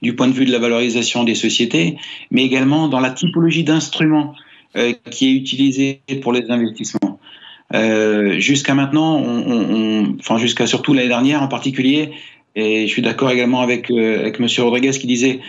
[0.00, 1.98] du point de vue de la valorisation des sociétés,
[2.30, 4.34] mais également dans la typologie d'instruments
[4.76, 7.13] euh, qui est utilisée pour les investissements.
[7.72, 9.24] Euh, jusqu'à maintenant,
[10.20, 12.12] enfin jusqu'à surtout l'année dernière en particulier,
[12.56, 15.40] et je suis d'accord également avec euh, Monsieur Rodriguez qui disait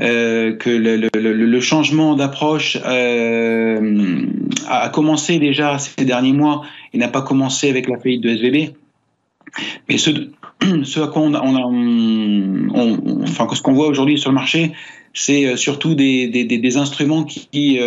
[0.00, 4.26] euh, que le, changement d'approche euh,
[4.68, 8.74] a commencé déjà ces derniers mois et n'a pas commencé avec la faillite de SVB.
[9.88, 10.10] Mais ce,
[11.00, 11.34] à quoi on,
[13.22, 14.72] enfin ce qu'on voit aujourd'hui sur le marché,
[15.14, 17.78] c'est surtout des, instruments qui,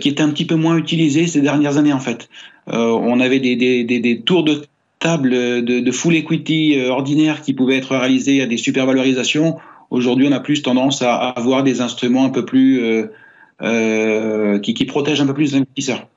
[0.00, 2.28] qui étaient un petit peu moins utilisés ces dernières années en fait.
[2.68, 4.62] Euh, on avait des, tours de
[4.98, 9.58] table de, full equity euh, ordinaire qui pouvaient être réalisés à des supervalorisations.
[9.90, 12.80] Aujourd'hui, on a plus tendance à avoir des instruments un peu plus
[13.62, 16.08] euh, qui, protègent un peu plus les investisseurs.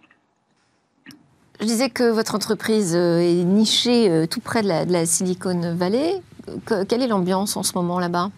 [1.59, 6.15] Je disais que votre entreprise est nichée tout près de la, Silicon Valley.
[6.87, 8.31] quelle est l'ambiance en ce moment là-bas?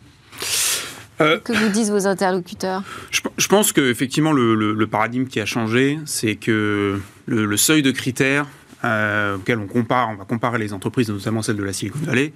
[1.44, 6.36] Que vous disent vos interlocuteurs je, pense qu'effectivement, le, le, paradigme qui a changé, c'est
[6.36, 8.48] que le, seuil de critères
[8.84, 12.34] euh, auquel on compare, on va comparer les entreprises, notamment celles de la Silicon Valley,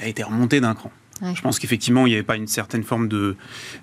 [0.00, 0.90] a été remonté d'un cran.
[1.34, 3.34] Je pense qu'effectivement, il n'y avait pas une certaine forme de,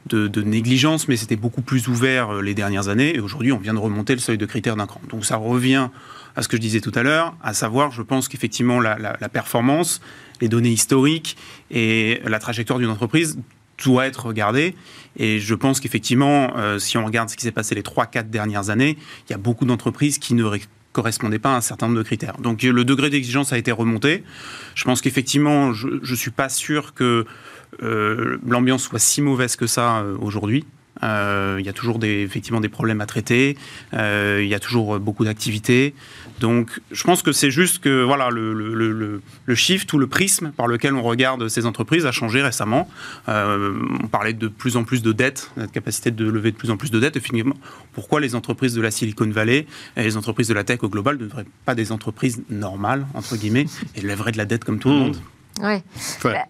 [0.06, 3.14] de, négligence, mais c'était beaucoup plus ouvert euh, les dernières années.
[3.14, 5.02] Et aujourd'hui, on vient de remonter le seuil de critères d'un cran.
[5.10, 5.90] Donc ça revient
[6.38, 9.30] à ce que je disais tout à l'heure, à savoir, je pense qu'effectivement, la, la,
[9.30, 10.02] performance,
[10.42, 11.38] les données historiques
[11.72, 13.38] et la trajectoire d'une entreprise
[13.84, 14.76] doit être regardée.
[15.18, 18.70] Et je pense qu'effectivement, euh, si on regarde ce qui s'est passé les 3-4 dernières
[18.70, 20.46] années, il y a beaucoup d'entreprises qui ne
[20.92, 22.38] correspondaient pas à un certain nombre de critères.
[22.38, 24.24] Donc le degré d'exigence a été remonté.
[24.76, 27.26] Je pense qu'effectivement, je ne suis pas sûr que
[27.84, 30.66] euh, l'ambiance soit si mauvaise que ça euh, aujourd'hui.
[31.02, 33.58] Il y a toujours des, effectivement des problèmes à traiter,
[33.94, 35.94] il y a toujours beaucoup d'activités.
[36.40, 40.52] Donc, je pense que c'est juste que voilà, le, le, le, shift ou le prisme
[40.52, 42.90] par lequel on regarde ces entreprises a changé récemment.
[43.30, 46.72] Euh, on parlait de plus en plus de dettes, la capacité de lever de plus
[46.72, 47.16] en plus de dettes.
[47.16, 47.56] Et finalement,
[47.94, 51.18] pourquoi les entreprises de la Silicon Valley et les entreprises de la tech au global
[51.18, 54.90] ne devraient pas des entreprises normales, entre guillemets, et lèveraient de la dette comme tout
[54.90, 55.00] le mmh.
[55.00, 55.18] monde?
[55.62, 55.82] Oui.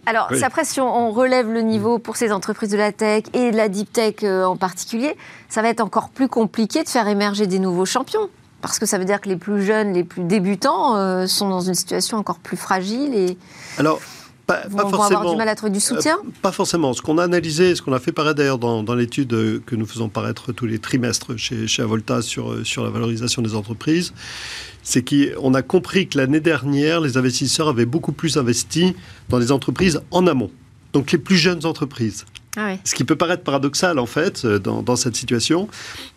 [0.05, 3.57] Alors, après, si on relève le niveau pour ces entreprises de la tech et de
[3.57, 5.15] la deep tech euh, en particulier,
[5.47, 8.29] ça va être encore plus compliqué de faire émerger des nouveaux champions.
[8.61, 11.61] Parce que ça veut dire que les plus jeunes, les plus débutants euh, sont dans
[11.61, 13.37] une situation encore plus fragile et
[13.77, 13.99] Alors,
[14.47, 16.93] pas, vont, forcément, avoir du mal à trouver du soutien euh, Pas forcément.
[16.93, 20.09] Ce qu'on a analysé, ce qu'on a fait paraître d'ailleurs dans, l'étude que nous faisons
[20.09, 24.13] paraître tous les trimestres chez, chez Avolta sur, sur la valorisation des entreprises,
[24.85, 28.95] c'est qu'on a compris que l'année dernière, les investisseurs avaient beaucoup plus investi
[29.27, 30.51] dans les entreprises en amont
[30.95, 32.25] donc les plus jeunes entreprises.
[32.55, 35.67] Ah Ce qui peut paraître paradoxal en fait euh, dans, cette situation,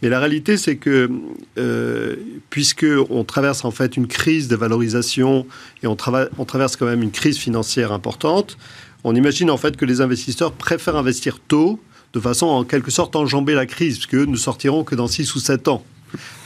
[0.00, 1.10] mais la réalité c'est que
[1.58, 2.14] euh,
[2.48, 5.48] puisque on traverse en fait une crise de valorisation
[5.82, 5.96] et on,
[6.38, 8.56] on traverse quand même une crise financière importante,
[9.02, 11.80] on imagine en fait que les investisseurs préfèrent investir tôt
[12.12, 15.40] de façon en quelque sorte enjamber la crise, puisque nous sortirons que dans 6 ou
[15.40, 15.82] 7 ans.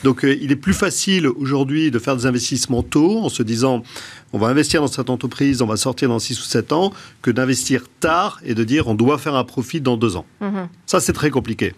[0.05, 3.83] Donc euh, il est plus facile aujourd'hui de faire des investissements tôt en se disant
[4.33, 7.31] on va investir dans cette entreprise, on va sortir dans 6 ou 7 ans, que
[7.31, 10.25] d'investir tard et de dire on doit faire un profit dans 2 ans.
[10.41, 10.69] Mhm.
[10.87, 11.75] Ça, c'est très compliqué.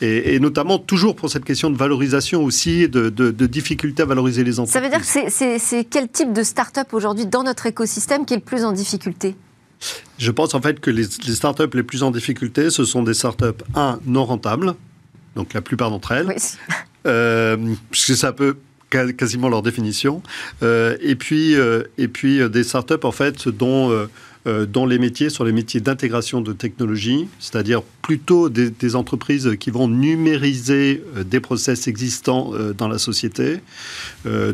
[0.00, 4.72] Et, notamment toujours pour cette question de valorisation aussi, de, difficulté à valoriser les entreprises.
[4.72, 8.38] Ça veut dire que c'est quel type de start-up aujourd'hui dans notre écosystème qui est
[8.38, 9.36] le plus en difficulté?
[10.18, 13.14] Je pense en fait que les, les startups les plus en difficulté, ce sont des
[13.14, 14.74] startups, un, non rentables,
[15.34, 16.26] donc la plupart d'entre elles.
[16.26, 16.36] Oui
[17.06, 17.56] euh,
[17.90, 18.56] puisque c'est un peu
[19.16, 20.22] quasiment leur définition.
[20.62, 24.08] Euh, et puis, euh, et puis euh, des startups en fait dont euh,
[24.44, 29.86] dans les métiers sont les métiers d'intégration de technologie, c'est-à-dire plutôt des, entreprises qui vont
[29.88, 33.60] numériser euh, des process existants euh, dans la société.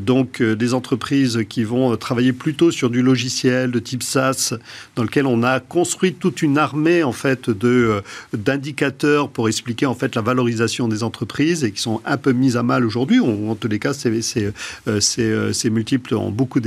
[0.01, 4.55] donc des entreprises qui vont travailler plutôt sur du logiciel de type SaaS,
[4.97, 9.95] dans lequel on a construit toute une armée en fait de d'indicateurs pour expliquer en
[9.95, 13.21] fait la valorisation des entreprises et qui sont un peu mises à mal aujourd'hui.
[13.21, 16.61] En tous les cas, ces, multiples ont beaucoup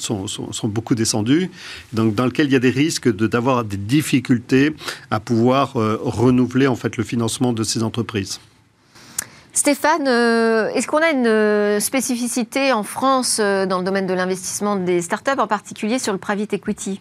[0.00, 1.50] sont, sont, sont, beaucoup descendus.
[1.92, 4.74] Donc dans lequel il y a des risques d'avoir des difficultés
[5.10, 8.40] à pouvoir euh, renouveler en fait le financement de ces entreprises.
[9.52, 14.76] Stéphane, euh, est-ce qu'on a une euh, spécificité en France dans le domaine de l'investissement
[14.76, 17.00] des startups, en particulier sur le private equity?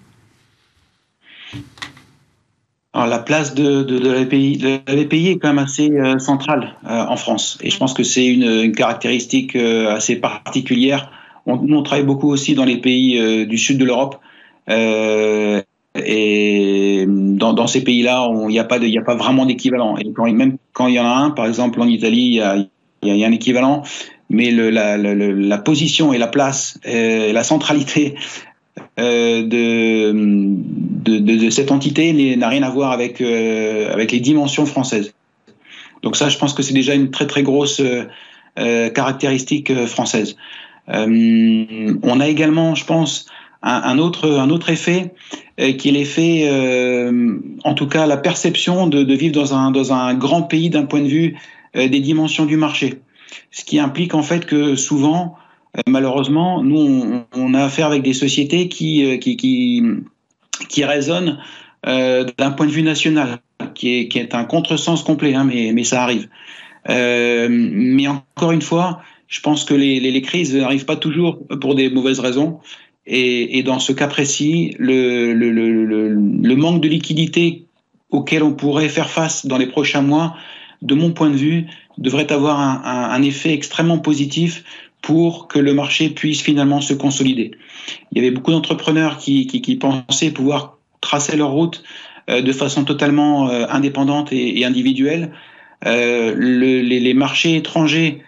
[2.93, 7.57] Alors, la place de, de, la BPI, est quand même assez centrale en France.
[7.61, 11.11] Et je pense que c'est une, caractéristique assez particulière.
[11.45, 14.17] On, nous, on travaille beaucoup aussi dans les pays du sud de l'Europe,
[14.67, 15.63] et
[17.07, 19.97] dans, ces pays-là, il n'y a, pas vraiment d'équivalent.
[19.97, 22.41] Et quand, même quand il y en a un, par exemple en Italie,
[23.03, 23.83] il y a, un équivalent,
[24.29, 28.15] mais la, position et la place, et la centralité
[28.99, 35.13] euh, de, cette entité n'a rien à voir avec, euh, les dimensions françaises.
[36.01, 40.35] Donc ça, je pense que c'est déjà une très très grosse euh, caractéristique française.
[40.87, 43.27] on a également, je pense,
[43.65, 45.13] un, autre, effet
[45.59, 49.53] euh, qui est l'effet, euh, en tout cas la perception de, vivre dans
[49.93, 51.37] un, grand pays d'un point de vue
[51.75, 53.01] euh, des dimensions du marché.
[53.51, 55.35] Ce qui implique en fait que souvent,
[55.87, 59.83] malheureusement, nous, on, a affaire avec des sociétés qui, qui, qui,
[60.69, 61.39] qui raisonnent
[61.83, 63.39] d'un point de vue national,
[63.73, 66.29] qui est, qui est un contresens complet, hein, mais, ça arrive.
[66.87, 72.19] mais encore une fois, je pense que les crises n'arrivent pas toujours pour des mauvaises
[72.19, 72.59] raisons.
[73.07, 77.65] Et, et, dans ce cas précis, le, le, le, le, manque de liquidité
[78.09, 80.35] auquel on pourrait faire face dans les prochains mois,
[80.81, 84.63] de mon point de vue, devrait avoir un, un, effet extrêmement positif
[85.01, 87.51] pour que le marché puisse finalement se consolider.
[88.11, 91.83] Il y avait beaucoup d'entrepreneurs qui, qui, qui, pensaient pouvoir tracer leur route
[92.29, 95.31] euh, de façon totalement euh, indépendante et, et individuelle.
[95.85, 98.23] Euh, les, les marchés étrangers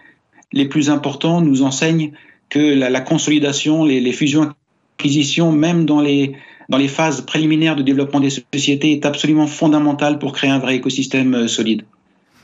[0.54, 2.12] les plus importants nous enseignent
[2.50, 4.54] que la, la consolidation, les, les fusions
[4.98, 6.36] l'acquisition, même dans les,
[6.70, 10.76] dans les phases préliminaires de développement des sociétés, est absolument fondamentale pour créer un vrai
[10.76, 11.84] écosystème euh, solide.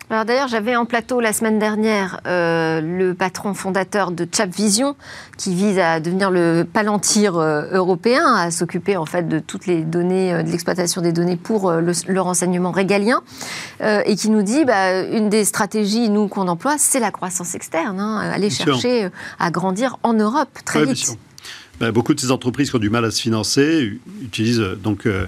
[0.10, 4.96] Alors d'ailleurs, j'avais en plateau la semaine dernière euh, le patron fondateur de ChapVision,
[5.38, 9.82] qui vise à devenir le palantir euh, européen, à s'occuper en fait de toutes les
[9.82, 13.22] données, de l'exploitation des données pour le, renseignement régalien,
[13.82, 18.00] et qui nous dit bah, une des stratégies nous qu'on emploie, c'est la croissance externe,
[18.00, 19.08] hein, aller chercher
[19.40, 21.18] à grandir en Europe très vite.
[21.84, 25.06] Ben, beaucoup de ces entreprises qui ont du mal à se financer utilisent euh, donc
[25.06, 25.26] euh,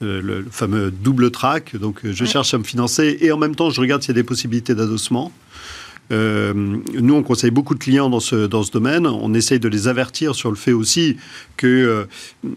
[0.00, 1.76] euh, le, fameux double track.
[1.76, 4.22] Donc, je cherche à me financer et en même temps, je regarde s'il y a
[4.22, 5.30] des possibilités d'adossement.
[6.12, 9.06] Euh, nous, on conseille beaucoup de clients dans ce, dans ce domaine.
[9.06, 11.16] On essaye de les avertir sur le fait aussi
[11.56, 12.04] que, euh,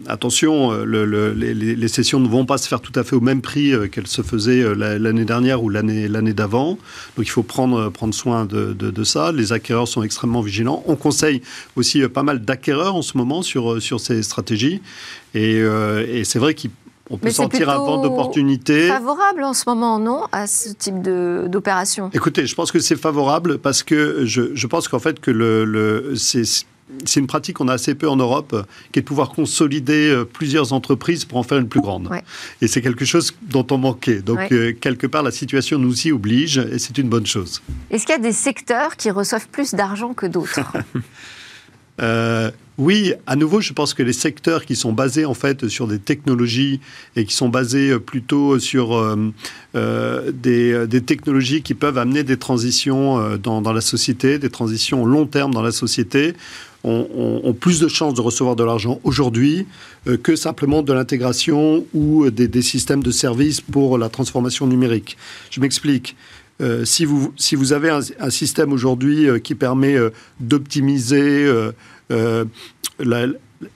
[0.06, 3.72] attention, le, les, sessions ne vont pas se faire tout à fait au même prix
[3.72, 6.78] euh, qu'elles se faisaient l'année dernière ou l'année d'avant.
[7.16, 9.32] Donc il faut prendre, prendre soin de, de, ça.
[9.32, 10.82] Les acquéreurs sont extrêmement vigilants.
[10.86, 11.42] On conseille
[11.76, 14.80] aussi pas mal d'acquéreurs en ce moment sur, sur ces stratégies.
[15.34, 16.70] Et, et c'est vrai qu'ils
[17.10, 18.88] on peut sentir un vent d'opportunité.
[18.88, 22.10] favorable en ce moment, non, à ce type d'opération?
[22.12, 25.64] Écoutez, je pense que c'est favorable parce que je, je pense qu'en fait que le,
[25.64, 26.44] le c'est
[27.04, 30.24] c'est une pratique qu'on a assez peu en Europe, qui est de pouvoir consolider euh,
[30.24, 32.10] plusieurs entreprises pour en faire une plus grande.
[32.60, 34.20] Et c'est quelque chose dont on manquait.
[34.20, 37.62] Donc, euh, quelque part, la situation nous y oblige et c'est une bonne chose.
[37.90, 40.60] Est-ce qu'il y a des secteurs qui reçoivent plus d'argent que d'autres?
[42.76, 46.00] oui, à nouveau, je pense que les secteurs qui sont basés en fait sur des
[46.00, 46.80] technologies
[47.14, 49.16] et qui sont basés plutôt sur
[49.74, 55.62] des, technologies qui peuvent amener des transitions dans, la société, des transitions long terme dans
[55.62, 56.34] la société,
[56.84, 59.66] ont, plus de chances de recevoir de l'argent aujourd'hui
[60.06, 65.16] euh, que simplement de l'intégration ou des, systèmes de services pour la transformation numérique.
[65.50, 66.16] Je m'explique.
[66.60, 69.96] Euh, si, vous, si vous avez un, système aujourd'hui euh, qui permet
[70.40, 71.50] d'optimiser
[72.10, 73.26] la,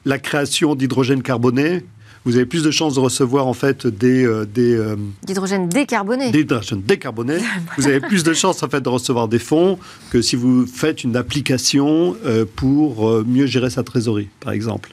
[0.04, 1.82] la, création d'hydrogène carboné,
[2.28, 4.22] vous avez plus de chances de recevoir en fait des...
[4.26, 6.30] Euh, des euh, D'hydrogène décarboné.
[6.30, 7.38] D'hydrogène décarboné.
[7.78, 9.78] vous avez plus de chances en fait de recevoir des fonds
[10.10, 14.90] que si vous faites une application euh, pour mieux gérer sa trésorerie, par exemple.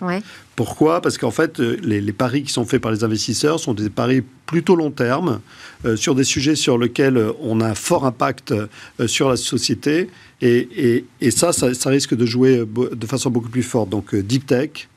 [0.56, 1.02] Pourquoi?
[1.02, 4.76] Parce qu'en fait, les, paris qui sont faits par les investisseurs sont des paris plutôt
[4.76, 5.42] long terme
[5.98, 8.54] sur des sujets sur lesquels on a un fort impact
[9.06, 10.10] sur la société.
[10.42, 13.90] Et, ça, ça, ça, risque de jouer de façon beaucoup plus forte.
[13.90, 14.88] Donc, deep tech,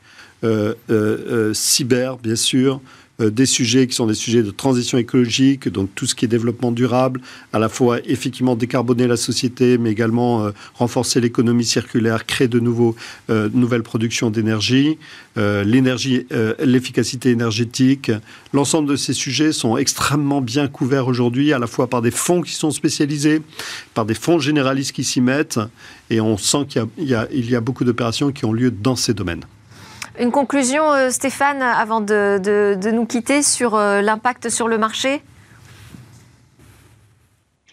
[0.44, 2.80] euh, euh, euh, cyber, bien sûr,
[3.18, 6.70] des sujets qui sont des sujets de transition écologique, donc tout ce qui est développement
[6.70, 7.20] durable,
[7.52, 12.94] à la fois effectivement décarboner la société, mais également renforcer l'économie circulaire, créer de nouveaux,
[13.28, 14.98] nouvelles productions d'énergie,
[15.36, 16.26] l'énergie,
[16.62, 18.12] l'efficacité énergétique.
[18.52, 22.42] L'ensemble de ces sujets sont extrêmement bien couverts aujourd'hui, à la fois par des fonds
[22.42, 23.42] qui sont spécialisés,
[23.94, 25.60] par des fonds généralistes qui s'y mettent,
[26.10, 29.44] et on sent qu'il y a beaucoup d'opérations qui ont lieu dans ces domaines.
[30.20, 35.22] Une conclusion, euh, Stéphane, avant de, nous quitter sur euh, l'impact sur le marché?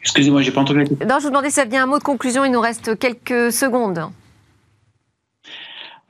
[0.01, 0.85] Excusez-moi, j'ai pas entendu.
[1.07, 2.45] Non, je vous demandais si ça bien un mot de conclusion.
[2.45, 4.09] Il nous reste quelques secondes.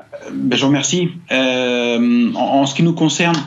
[0.01, 1.09] Euh, ben, je vous remercie.
[1.31, 3.37] en, ce qui nous concerne,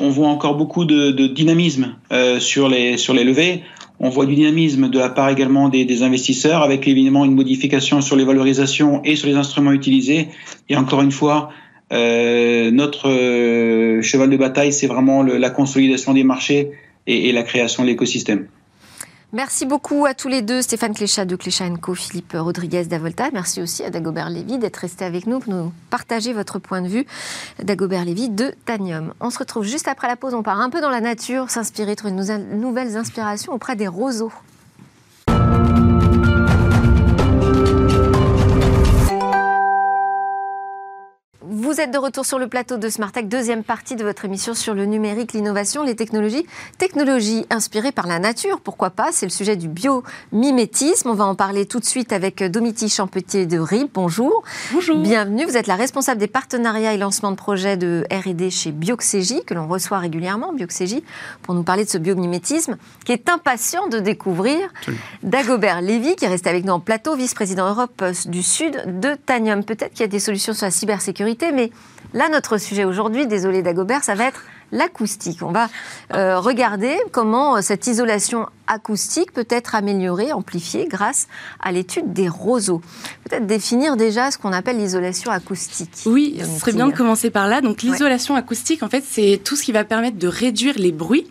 [0.00, 1.96] on voit encore beaucoup de, dynamisme
[2.38, 3.64] sur, les, sur les levées.
[3.98, 8.00] On voit du dynamisme de la part également des, des, investisseurs, avec évidemment une modification
[8.00, 10.28] sur les valorisations et sur les instruments utilisés.
[10.68, 11.50] Et encore une fois,
[11.92, 16.72] euh, notre euh, cheval de bataille, c'est vraiment la consolidation des marchés
[17.06, 18.46] et, la création de l'écosystème.
[19.32, 23.28] Merci beaucoup à tous les deux, Stéphane Cléchat de Cléchat Co, Philippe Rodriguez d'Avolta.
[23.32, 26.88] Merci aussi à Dagobert Lévy d'être resté avec nous pour nous partager votre point de
[26.88, 27.04] vue.
[27.62, 29.12] Dagobert Lévy de Tanium.
[29.20, 30.32] On se retrouve juste après la pause.
[30.32, 34.32] On part un peu dans la nature, s'inspirer, trouver de nouvelles inspirations auprès des roseaux.
[41.68, 44.72] Vous êtes de retour sur le plateau de Smartech, deuxième partie de votre émission sur
[44.72, 46.46] le numérique, l'innovation, les technologies.
[46.78, 51.10] Technologies inspirées par la nature, pourquoi pas C'est le sujet du biomimétisme.
[51.10, 53.90] On va en parler tout de suite avec Domiti Champetier de RIP.
[53.92, 54.44] Bonjour.
[54.72, 54.96] Bonjour.
[54.96, 55.44] Bienvenue.
[55.44, 59.52] Vous êtes la responsable des partenariats et lancements de projets de R&D chez Bioxégie, que
[59.52, 61.04] l'on reçoit régulièrement, Bioxégie,
[61.42, 64.72] pour nous parler de ce biomimétisme, qui est impatient de découvrir.
[65.22, 69.64] Dagobert Lévy, qui est resté avec nous en plateau, vice-président Europe du Sud de Tanium.
[69.64, 71.72] Peut-être qu'il y a des solutions sur la cybersécurité, mais
[72.14, 75.42] là, notre sujet aujourd'hui, désolé Dagobert, ça va être l'acoustique.
[75.42, 75.68] On va
[76.14, 81.26] euh, regarder comment euh, cette isolation acoustique peut être améliorée, amplifiée grâce
[81.60, 82.80] à l'étude des roseaux.
[83.24, 86.02] Peut-être définir déjà ce qu'on appelle l'isolation acoustique.
[86.06, 87.60] Oui, ce serait bien de commencer par là.
[87.60, 91.28] Donc l'isolation acoustique, en fait, c'est tout ce qui va permettre de réduire les bruits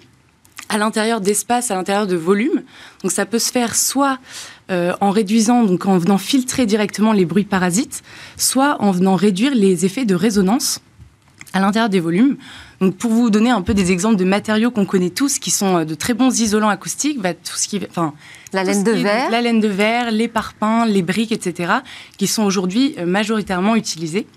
[0.69, 2.63] à l'intérieur d'espace, à l'intérieur de volume.
[3.01, 4.19] Donc ça peut se faire soit
[4.69, 8.03] euh, en réduisant, donc en venant filtrer directement les bruits parasites,
[8.35, 10.81] soit en venant réduire les effets de résonance
[11.53, 12.35] à l'intérieur des volumes.
[12.81, 15.77] Donc pour vous donner un peu des exemples de matériaux qu'on connaît tous, qui sont
[15.77, 18.13] euh, de très bons isolants acoustiques, bah, tout ce qui, enfin,
[18.51, 21.75] la laine de verre, la laine de verre, les parpaings, les briques, etc.,
[22.17, 24.27] qui sont aujourd'hui euh, majoritairement utilisés.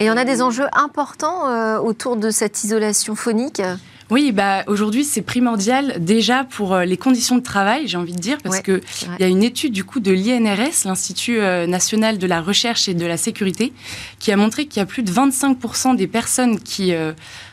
[0.00, 3.62] Et on a des enjeux importants autour de cette isolation phonique?
[4.10, 8.20] Oui, bah, aujourd'hui, c'est primordial déjà pour euh, les conditions de travail, j'ai envie de
[8.20, 8.82] dire, parce qu'il
[9.18, 12.94] y a une étude du coup de l'INRS, l'Institut euh, national de la recherche et
[12.94, 13.72] de la sécurité,
[14.18, 17.12] qui a montré qu'il y a plus de 25% des personnes qui euh,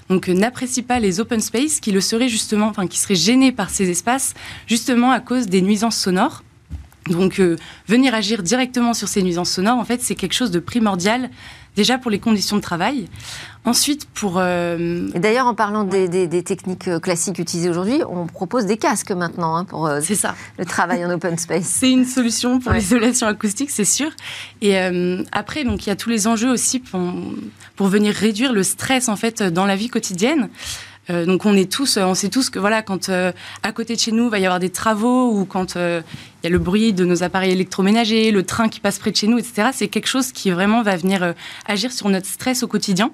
[0.09, 3.69] donc n'apprécient pas les open space, qui le seraient justement, enfin, qui seraient gênées par
[3.69, 4.33] ces espaces,
[4.67, 6.43] justement à cause des nuisances sonores.
[7.09, 7.41] Donc,
[7.87, 11.31] venir agir directement sur ces nuisances sonores, en fait, c'est quelque chose de primordial
[11.75, 13.07] déjà pour les conditions de travail.
[13.63, 14.36] Ensuite, pour...
[14.38, 19.55] Euh, d'ailleurs, en parlant des, techniques euh, classiques utilisées aujourd'hui, on propose des casques maintenant
[19.55, 20.36] hein, pour euh, ça.
[20.57, 21.65] le travail en open space.
[21.79, 24.10] C'est une solution pour l'isolation acoustique, c'est sûr.
[24.62, 24.77] Et
[25.31, 26.99] après, donc, il y a tous les enjeux aussi pour,
[27.75, 30.49] pour venir réduire le stress en fait dans la vie quotidienne.
[31.09, 34.29] Donc on est tous, on sait tous que voilà, quand à côté de chez nous
[34.29, 36.03] va y avoir des travaux ou quand il
[36.43, 39.27] y a le bruit de nos appareils électroménagers, le train qui passe près de chez
[39.27, 39.69] nous, etc.
[39.73, 41.33] C'est quelque chose qui vraiment va venir
[41.67, 43.11] agir sur notre stress au quotidien.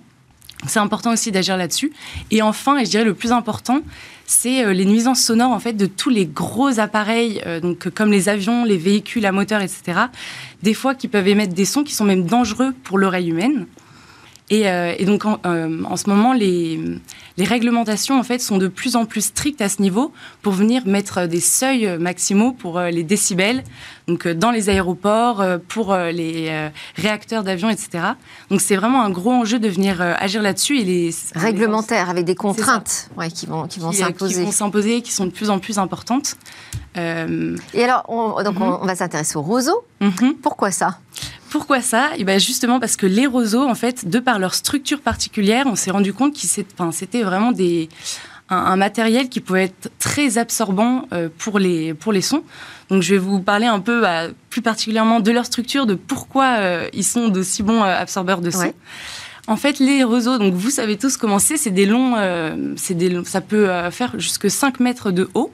[0.66, 1.94] C'est important aussi d'agir là-dessus.
[2.32, 3.82] Et enfin, et je dirais le plus important,
[4.26, 8.12] c'est euh, les nuisances sonores en fait de tous les gros appareils, euh, donc comme
[8.12, 10.00] les avions, les véhicules à moteur, etc.
[10.64, 13.68] Des fois, qui peuvent émettre des sons qui sont même dangereux pour l'oreille humaine.
[14.50, 16.80] Et, euh, donc en, ce moment, les,
[17.38, 20.88] les, réglementations en fait sont de plus en plus strictes à ce niveau pour venir
[20.88, 23.64] mettre des seuils maximaux pour les décibels
[24.08, 28.04] donc euh, dans les aéroports, euh, pour euh, les réacteurs d'avions, etc.
[28.50, 30.80] Donc c'est vraiment un gros enjeu de venir agir là-dessus.
[30.80, 35.12] Et les réglementaires avec des contraintes qui vont qui vont s'imposer, qui vont s'imposer, qui
[35.12, 36.38] sont de plus en plus importantes.
[36.96, 39.84] Et alors, on, donc on, va s'intéresser aux roseaux.
[40.02, 40.36] Mhm.
[40.42, 40.98] Pourquoi ça?
[41.50, 42.10] Pourquoi ça?
[42.16, 45.66] Et eh ben Justement parce que les roseaux, en fait, de par leur structure particulière,
[45.68, 47.90] on s'est rendu compte que c'était vraiment des,
[48.50, 52.44] un, matériel qui pouvait être très absorbant pour, les, pour les sons.
[52.90, 56.58] Donc je vais vous parler un peu bah, plus particulièrement de leur structure, de pourquoi
[56.60, 58.74] euh, ils sont de si bons euh, absorbeurs de son.
[59.50, 63.22] En fait, les roseaux, donc vous savez tous comment c'est, c'est des longs, euh, des,
[63.24, 65.54] ça peut faire jusque 5 mètres de haut.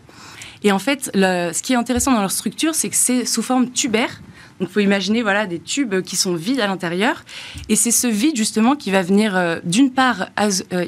[0.64, 3.70] Et en fait, ce qui est intéressant dans leur structure, c'est que c'est sous forme
[3.70, 4.22] tubaire.
[4.64, 7.24] Donc, faut imaginer voilà, des tubes qui sont vides à l'intérieur.
[7.70, 10.28] Et c'est ce vide, justement, qui va venir, d'une part,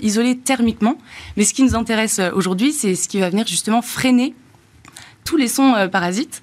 [0.01, 0.97] isoler thermiquement.
[1.35, 4.33] Mais ce qui nous intéresse aujourd'hui, c'est ce qui va venir, justement, freiner
[5.25, 6.41] tous les sons euh, parasites.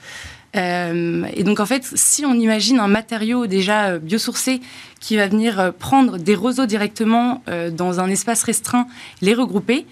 [0.55, 4.61] Euh, et donc en fait, si on imagine un matériau déjà euh, biosourcé
[5.01, 8.87] qui va venir prendre des roseaux directement dans un espace restreint,
[9.21, 9.85] les regrouper,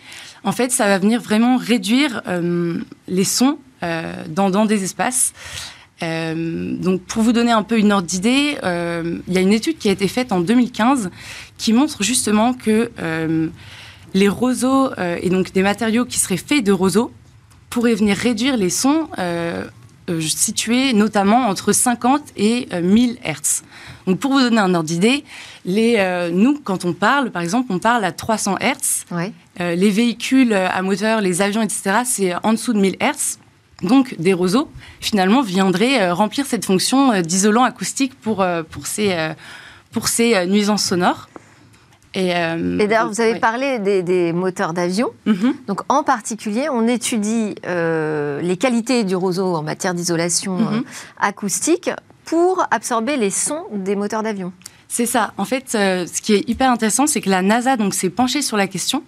[0.45, 2.23] en fait, ça va venir vraiment réduire
[3.09, 3.59] les sons
[4.29, 5.33] dans, des espaces.
[6.01, 9.89] Donc pour vous donner un peu une ordre d'idée, il y a une étude qui
[9.89, 11.11] a été faite en 2015
[11.59, 12.91] qui montre justement que
[14.15, 14.91] les roseaux
[15.21, 17.13] et donc des matériaux qui seraient faits de roseaux
[17.71, 19.65] pourrait venir réduire les sons euh,
[20.11, 23.63] euh, situés notamment entre 50 et 1000 euh, Hertz.
[24.07, 25.25] Donc pour vous donner un ordre d'idée,
[25.65, 29.07] nous, quand on parle, par exemple, on parle à 300 Hertz.
[29.59, 33.39] les véhicules à moteur, les avions, etc., c'est en dessous de 1000 Hertz.
[33.83, 34.69] Donc des roseaux,
[35.01, 39.17] finalement, viendraient remplir cette fonction d'isolant acoustique pour, pour ces,
[39.93, 41.31] pour ces nuisances sonores.
[42.17, 45.11] Euh, et, d'ailleurs, vous avez parlé des, moteurs d'avion.
[45.27, 45.55] Mhm.
[45.67, 50.75] Donc, en particulier, on étudie euh, les qualités du roseau en matière d'isolation mhm.
[50.75, 50.81] euh,
[51.19, 51.91] acoustique
[52.25, 54.53] pour absorber les sons des moteurs d'avion.
[54.89, 55.33] C'est ça.
[55.37, 58.57] En fait, ce qui est hyper intéressant, c'est que la NASA donc s'est penchée sur
[58.57, 59.05] la question.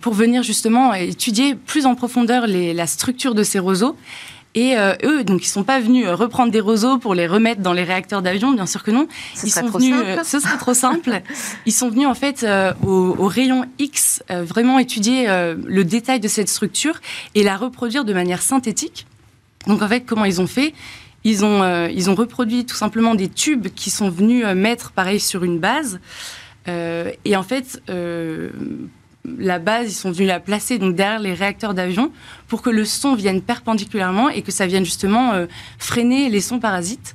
[0.00, 3.96] Pour venir justement étudier plus en profondeur la structure de ces roseaux
[4.56, 7.60] et euh, eux, donc, ils sont pas venus euh, reprendre des roseaux pour les remettre
[7.60, 9.06] dans les réacteurs d'avion, bien sûr que non.
[9.34, 11.20] Ce ils sont venus, euh, ce serait trop simple.
[11.66, 12.44] ils sont venus en fait
[12.82, 17.00] au, au, rayon X, vraiment étudier le détail de cette structure
[17.34, 19.06] et la reproduire de manière synthétique.
[19.66, 20.72] Donc en fait, comment ils ont fait?
[21.24, 25.44] Ils ont, ils ont reproduit tout simplement des tubes qui sont venus mettre pareil sur
[25.44, 26.00] une base.
[26.66, 27.82] et en fait,
[29.38, 32.12] la base, ils sont venus la placer donc derrière les réacteurs d'avion
[32.48, 35.46] pour que le son vienne perpendiculairement et que ça vienne justement euh,
[35.78, 37.14] freiner les sons parasites.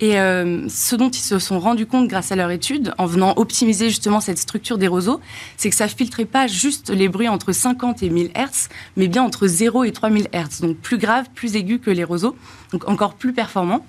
[0.00, 3.32] Et euh, ce dont ils se sont rendus compte grâce à leur étude, en venant
[3.36, 5.20] optimiser justement cette structure des roseaux,
[5.56, 9.22] c'est que ça filtrait pas juste les bruits entre 50 et 1000 Hertz, mais bien
[9.22, 10.60] entre 0 et 3000 Hertz.
[10.60, 12.36] Donc plus grave, plus aigu que les roseaux,
[12.72, 13.86] donc encore plus performant.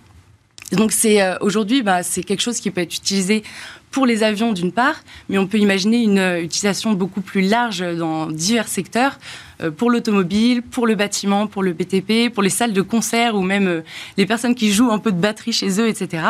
[0.72, 3.44] Donc c'est euh, aujourd'hui, bah, c'est quelque chose qui peut être utilisé
[3.92, 4.96] pour les avions d'une part,
[5.30, 9.18] mais on peut imaginer une euh, utilisation beaucoup plus large dans divers secteurs,
[9.62, 13.42] euh, pour l'automobile, pour le bâtiment, pour le BTP, pour les salles de concert ou
[13.42, 13.82] même euh,
[14.18, 16.24] les personnes qui jouent un peu de batterie chez eux, etc.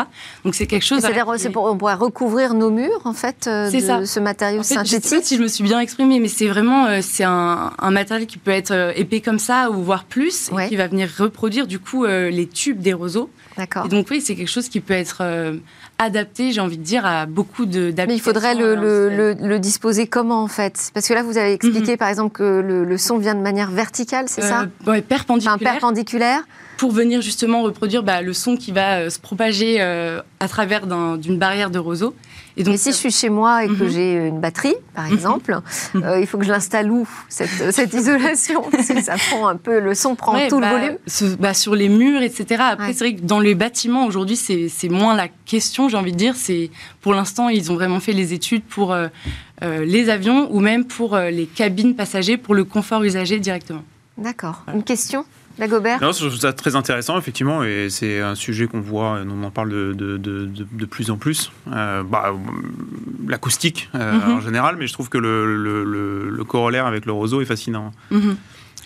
[0.44, 1.00] Donc c'est quelque chose.
[1.00, 4.06] C'est-à-dire, pour, on pourrait recouvrir nos murs en fait de ça.
[4.06, 5.02] ce matériau synthétique.
[5.02, 8.26] Je sais pas si je me suis bien exprimée, mais c'est vraiment c'est un, matériel
[8.26, 11.78] qui peut être épais comme ça ou voire plus, et qui va venir reproduire du
[11.78, 13.30] coup les tubes des roseaux.
[13.58, 13.84] D'accord.
[13.86, 15.22] Et donc oui, c'est quelque chose qui peut être
[15.98, 20.42] adapté, j'ai envie de dire, à beaucoup de Mais il faudrait le, le, disposer comment,
[20.42, 20.90] en fait?
[20.94, 21.98] Parce que là, vous avez expliqué, mhm.
[21.98, 24.62] par exemple, que le, son vient de manière verticale, c'est ça?
[24.62, 25.58] Euh, Oui, perpendiculaire.
[25.58, 26.42] perpendiculaire.
[26.76, 30.86] Pour venir justement reproduire bah, le son qui va euh, se propager euh, à travers
[31.16, 32.14] d'une barrière de roseau.
[32.58, 33.88] Et donc, si je suis chez moi et que mhm.
[33.88, 35.14] j'ai une batterie, par mhm.
[35.14, 35.60] exemple,
[35.94, 38.62] il faut que je l'installe où cette, cette isolation?
[38.70, 40.98] Parce que ça prend un peu, le son prend tout le bah, volume.
[41.38, 42.62] bah, sur les murs, etc.
[42.70, 46.16] Après, c'est vrai que dans les bâtiments, aujourd'hui, c'est moins la question, j'ai envie de
[46.16, 46.34] dire.
[46.36, 49.08] C'est Pour l'instant, ils ont vraiment fait les études pour euh,
[49.62, 53.84] euh, les avions ou même pour euh, les cabines passagers, pour le confort usager directement.
[54.16, 54.64] D'accord.
[54.74, 55.24] Une question?
[55.58, 59.42] Dagobert Non, je trouve ça très intéressant, effectivement, et c'est un sujet qu'on voit, on
[59.42, 61.50] en parle de, de, de, plus en plus.
[61.66, 62.34] bah,
[63.26, 64.22] L'acoustique mhm.
[64.26, 67.92] en général, mais je trouve que le, le, le, corollaire avec le roseau est fascinant.
[68.10, 68.36] Mhm.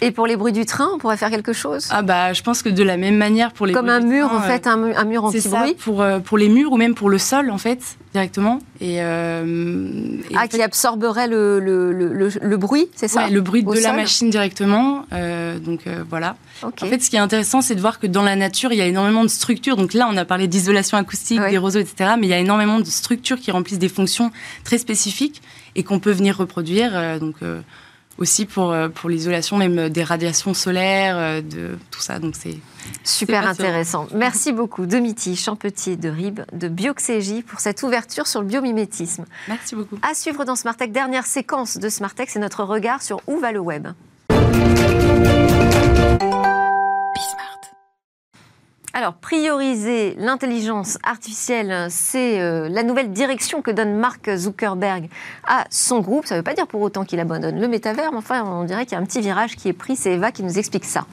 [0.02, 2.62] Et pour les bruits du train, on pourrait faire quelque chose Ah bah, je pense
[2.62, 5.74] que de la même manière pour les Comme un mur, en fait, un, mur anti-bruit
[5.74, 8.58] pour, pour les murs ou même pour le sol, en fait, directement.
[8.80, 14.28] Et, ah, qui absorberait le, le, le, bruit, c'est ça Le bruit de la machine
[14.28, 15.04] directement.
[15.64, 16.36] donc voilà.
[16.62, 18.82] En fait, ce qui est intéressant, c'est de voir que dans la nature, il y
[18.82, 19.76] a énormément de structures.
[19.76, 22.12] Donc là, on a parlé d'isolation acoustique, des roseaux, etc.
[22.18, 24.30] Mais il y a énormément de structures qui remplissent des fonctions
[24.64, 25.42] très spécifiques
[25.74, 26.90] et qu'on peut venir reproduire.
[26.94, 27.60] Euh, donc euh,
[28.18, 32.18] aussi pour, euh, pour l'isolation même des radiations solaires, de tout ça.
[32.18, 32.58] Donc c'est
[33.04, 34.06] super intéressant.
[34.14, 39.24] Merci beaucoup Domiti Champetier de RIB de Bioxégie pour cette ouverture sur le biomimétisme.
[39.48, 39.98] Merci beaucoup.
[40.02, 43.60] À suivre dans Smartech, dernière séquence de Smartech, c'est notre regard sur où va le
[43.60, 43.88] web?
[48.94, 55.08] Alors, prioriser l'intelligence artificielle, c'est euh, la nouvelle direction que donne Mark Zuckerberg
[55.46, 56.26] à son groupe.
[56.26, 58.84] Ça ne veut pas dire pour autant qu'il abandonne le métavers, mais enfin, on dirait
[58.84, 59.96] qu'il y a un petit virage qui est pris.
[59.96, 61.06] C'est Eva qui nous explique ça.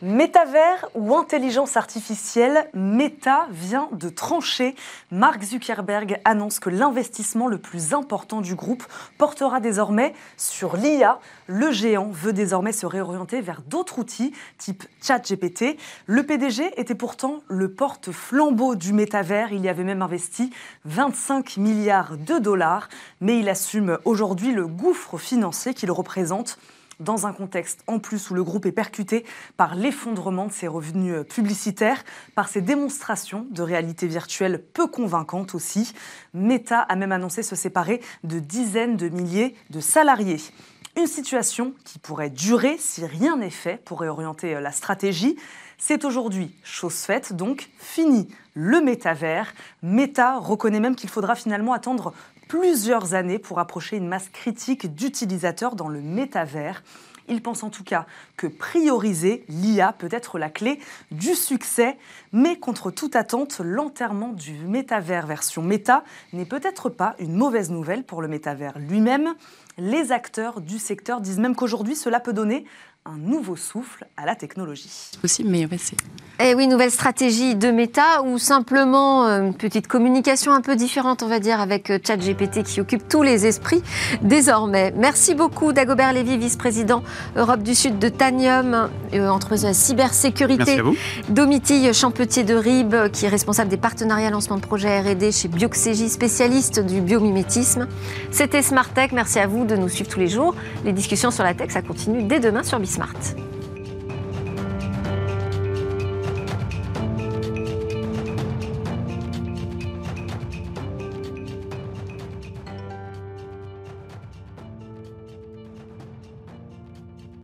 [0.00, 4.76] Métavers ou intelligence artificielle, Meta vient de trancher.
[5.10, 8.84] Mark Zuckerberg annonce que l'investissement le plus important du groupe
[9.18, 11.18] portera désormais sur l'IA.
[11.48, 15.76] Le géant veut désormais se réorienter vers d'autres outils type ChatGPT.
[16.06, 19.52] Le PDG était pourtant le porte-flambeau du métavers.
[19.52, 20.52] Il y avait même investi
[20.84, 22.88] 25 milliards de dollars,
[23.20, 26.56] mais il assume aujourd'hui le gouffre financier qu'il représente
[27.00, 29.24] dans un contexte en plus où le groupe est percuté
[29.56, 35.54] par l'effondrement de ses revenus euh, publicitaires, par ses démonstrations de réalité virtuelle peu convaincantes
[35.54, 35.92] aussi.
[36.34, 40.40] Meta a même annoncé se séparer de dizaines de milliers de salariés.
[40.96, 45.36] Une situation qui pourrait durer si rien n'est fait pour réorienter euh, la stratégie.
[45.80, 49.54] C'est aujourd'hui chose faite, donc fini le métavers.
[49.82, 52.12] Meta reconnaît même qu'il faudra finalement attendre
[52.48, 56.82] plusieurs années pour approcher une masse critique d'utilisateurs dans le métavers.
[57.28, 58.06] Il pense en tout cas
[58.38, 60.80] que prioriser l'IA peut être la clé
[61.10, 61.98] du succès,
[62.32, 68.04] mais contre toute attente, l'enterrement du métavers version méta n'est peut-être pas une mauvaise nouvelle
[68.04, 69.34] pour le métavers lui-même.
[69.76, 72.64] Les acteurs du secteur disent même qu'aujourd'hui, cela peut donner
[73.04, 74.88] un nouveau souffle à la technologie.
[74.88, 75.96] C'est possible, mais c'est...
[76.40, 81.22] Eh oui, nouvelle stratégie de méta ou simplement euh, une petite communication un peu différente,
[81.22, 83.82] on va dire, avec euh, ChatGPT qui occupe tous les esprits
[84.22, 84.92] désormais.
[84.94, 87.02] Merci beaucoup Dagobert Lévy, vice-président
[87.34, 90.64] Europe du Sud de Tanium, euh, entreprise de la cybersécurité.
[90.64, 90.96] Merci à vous.
[91.30, 96.10] Domitille Champetier de RIB, qui est responsable des partenariats lancement de projets R&D chez Bioxégie,
[96.10, 97.88] spécialiste du biomimétisme.
[98.30, 99.12] C'était Smart Tech.
[99.12, 100.54] Merci à vous de nous suivre tous les jours.
[100.84, 102.97] Les discussions sur la tech, ça continue dès demain sur Bismart.
[102.98, 103.57] Smart.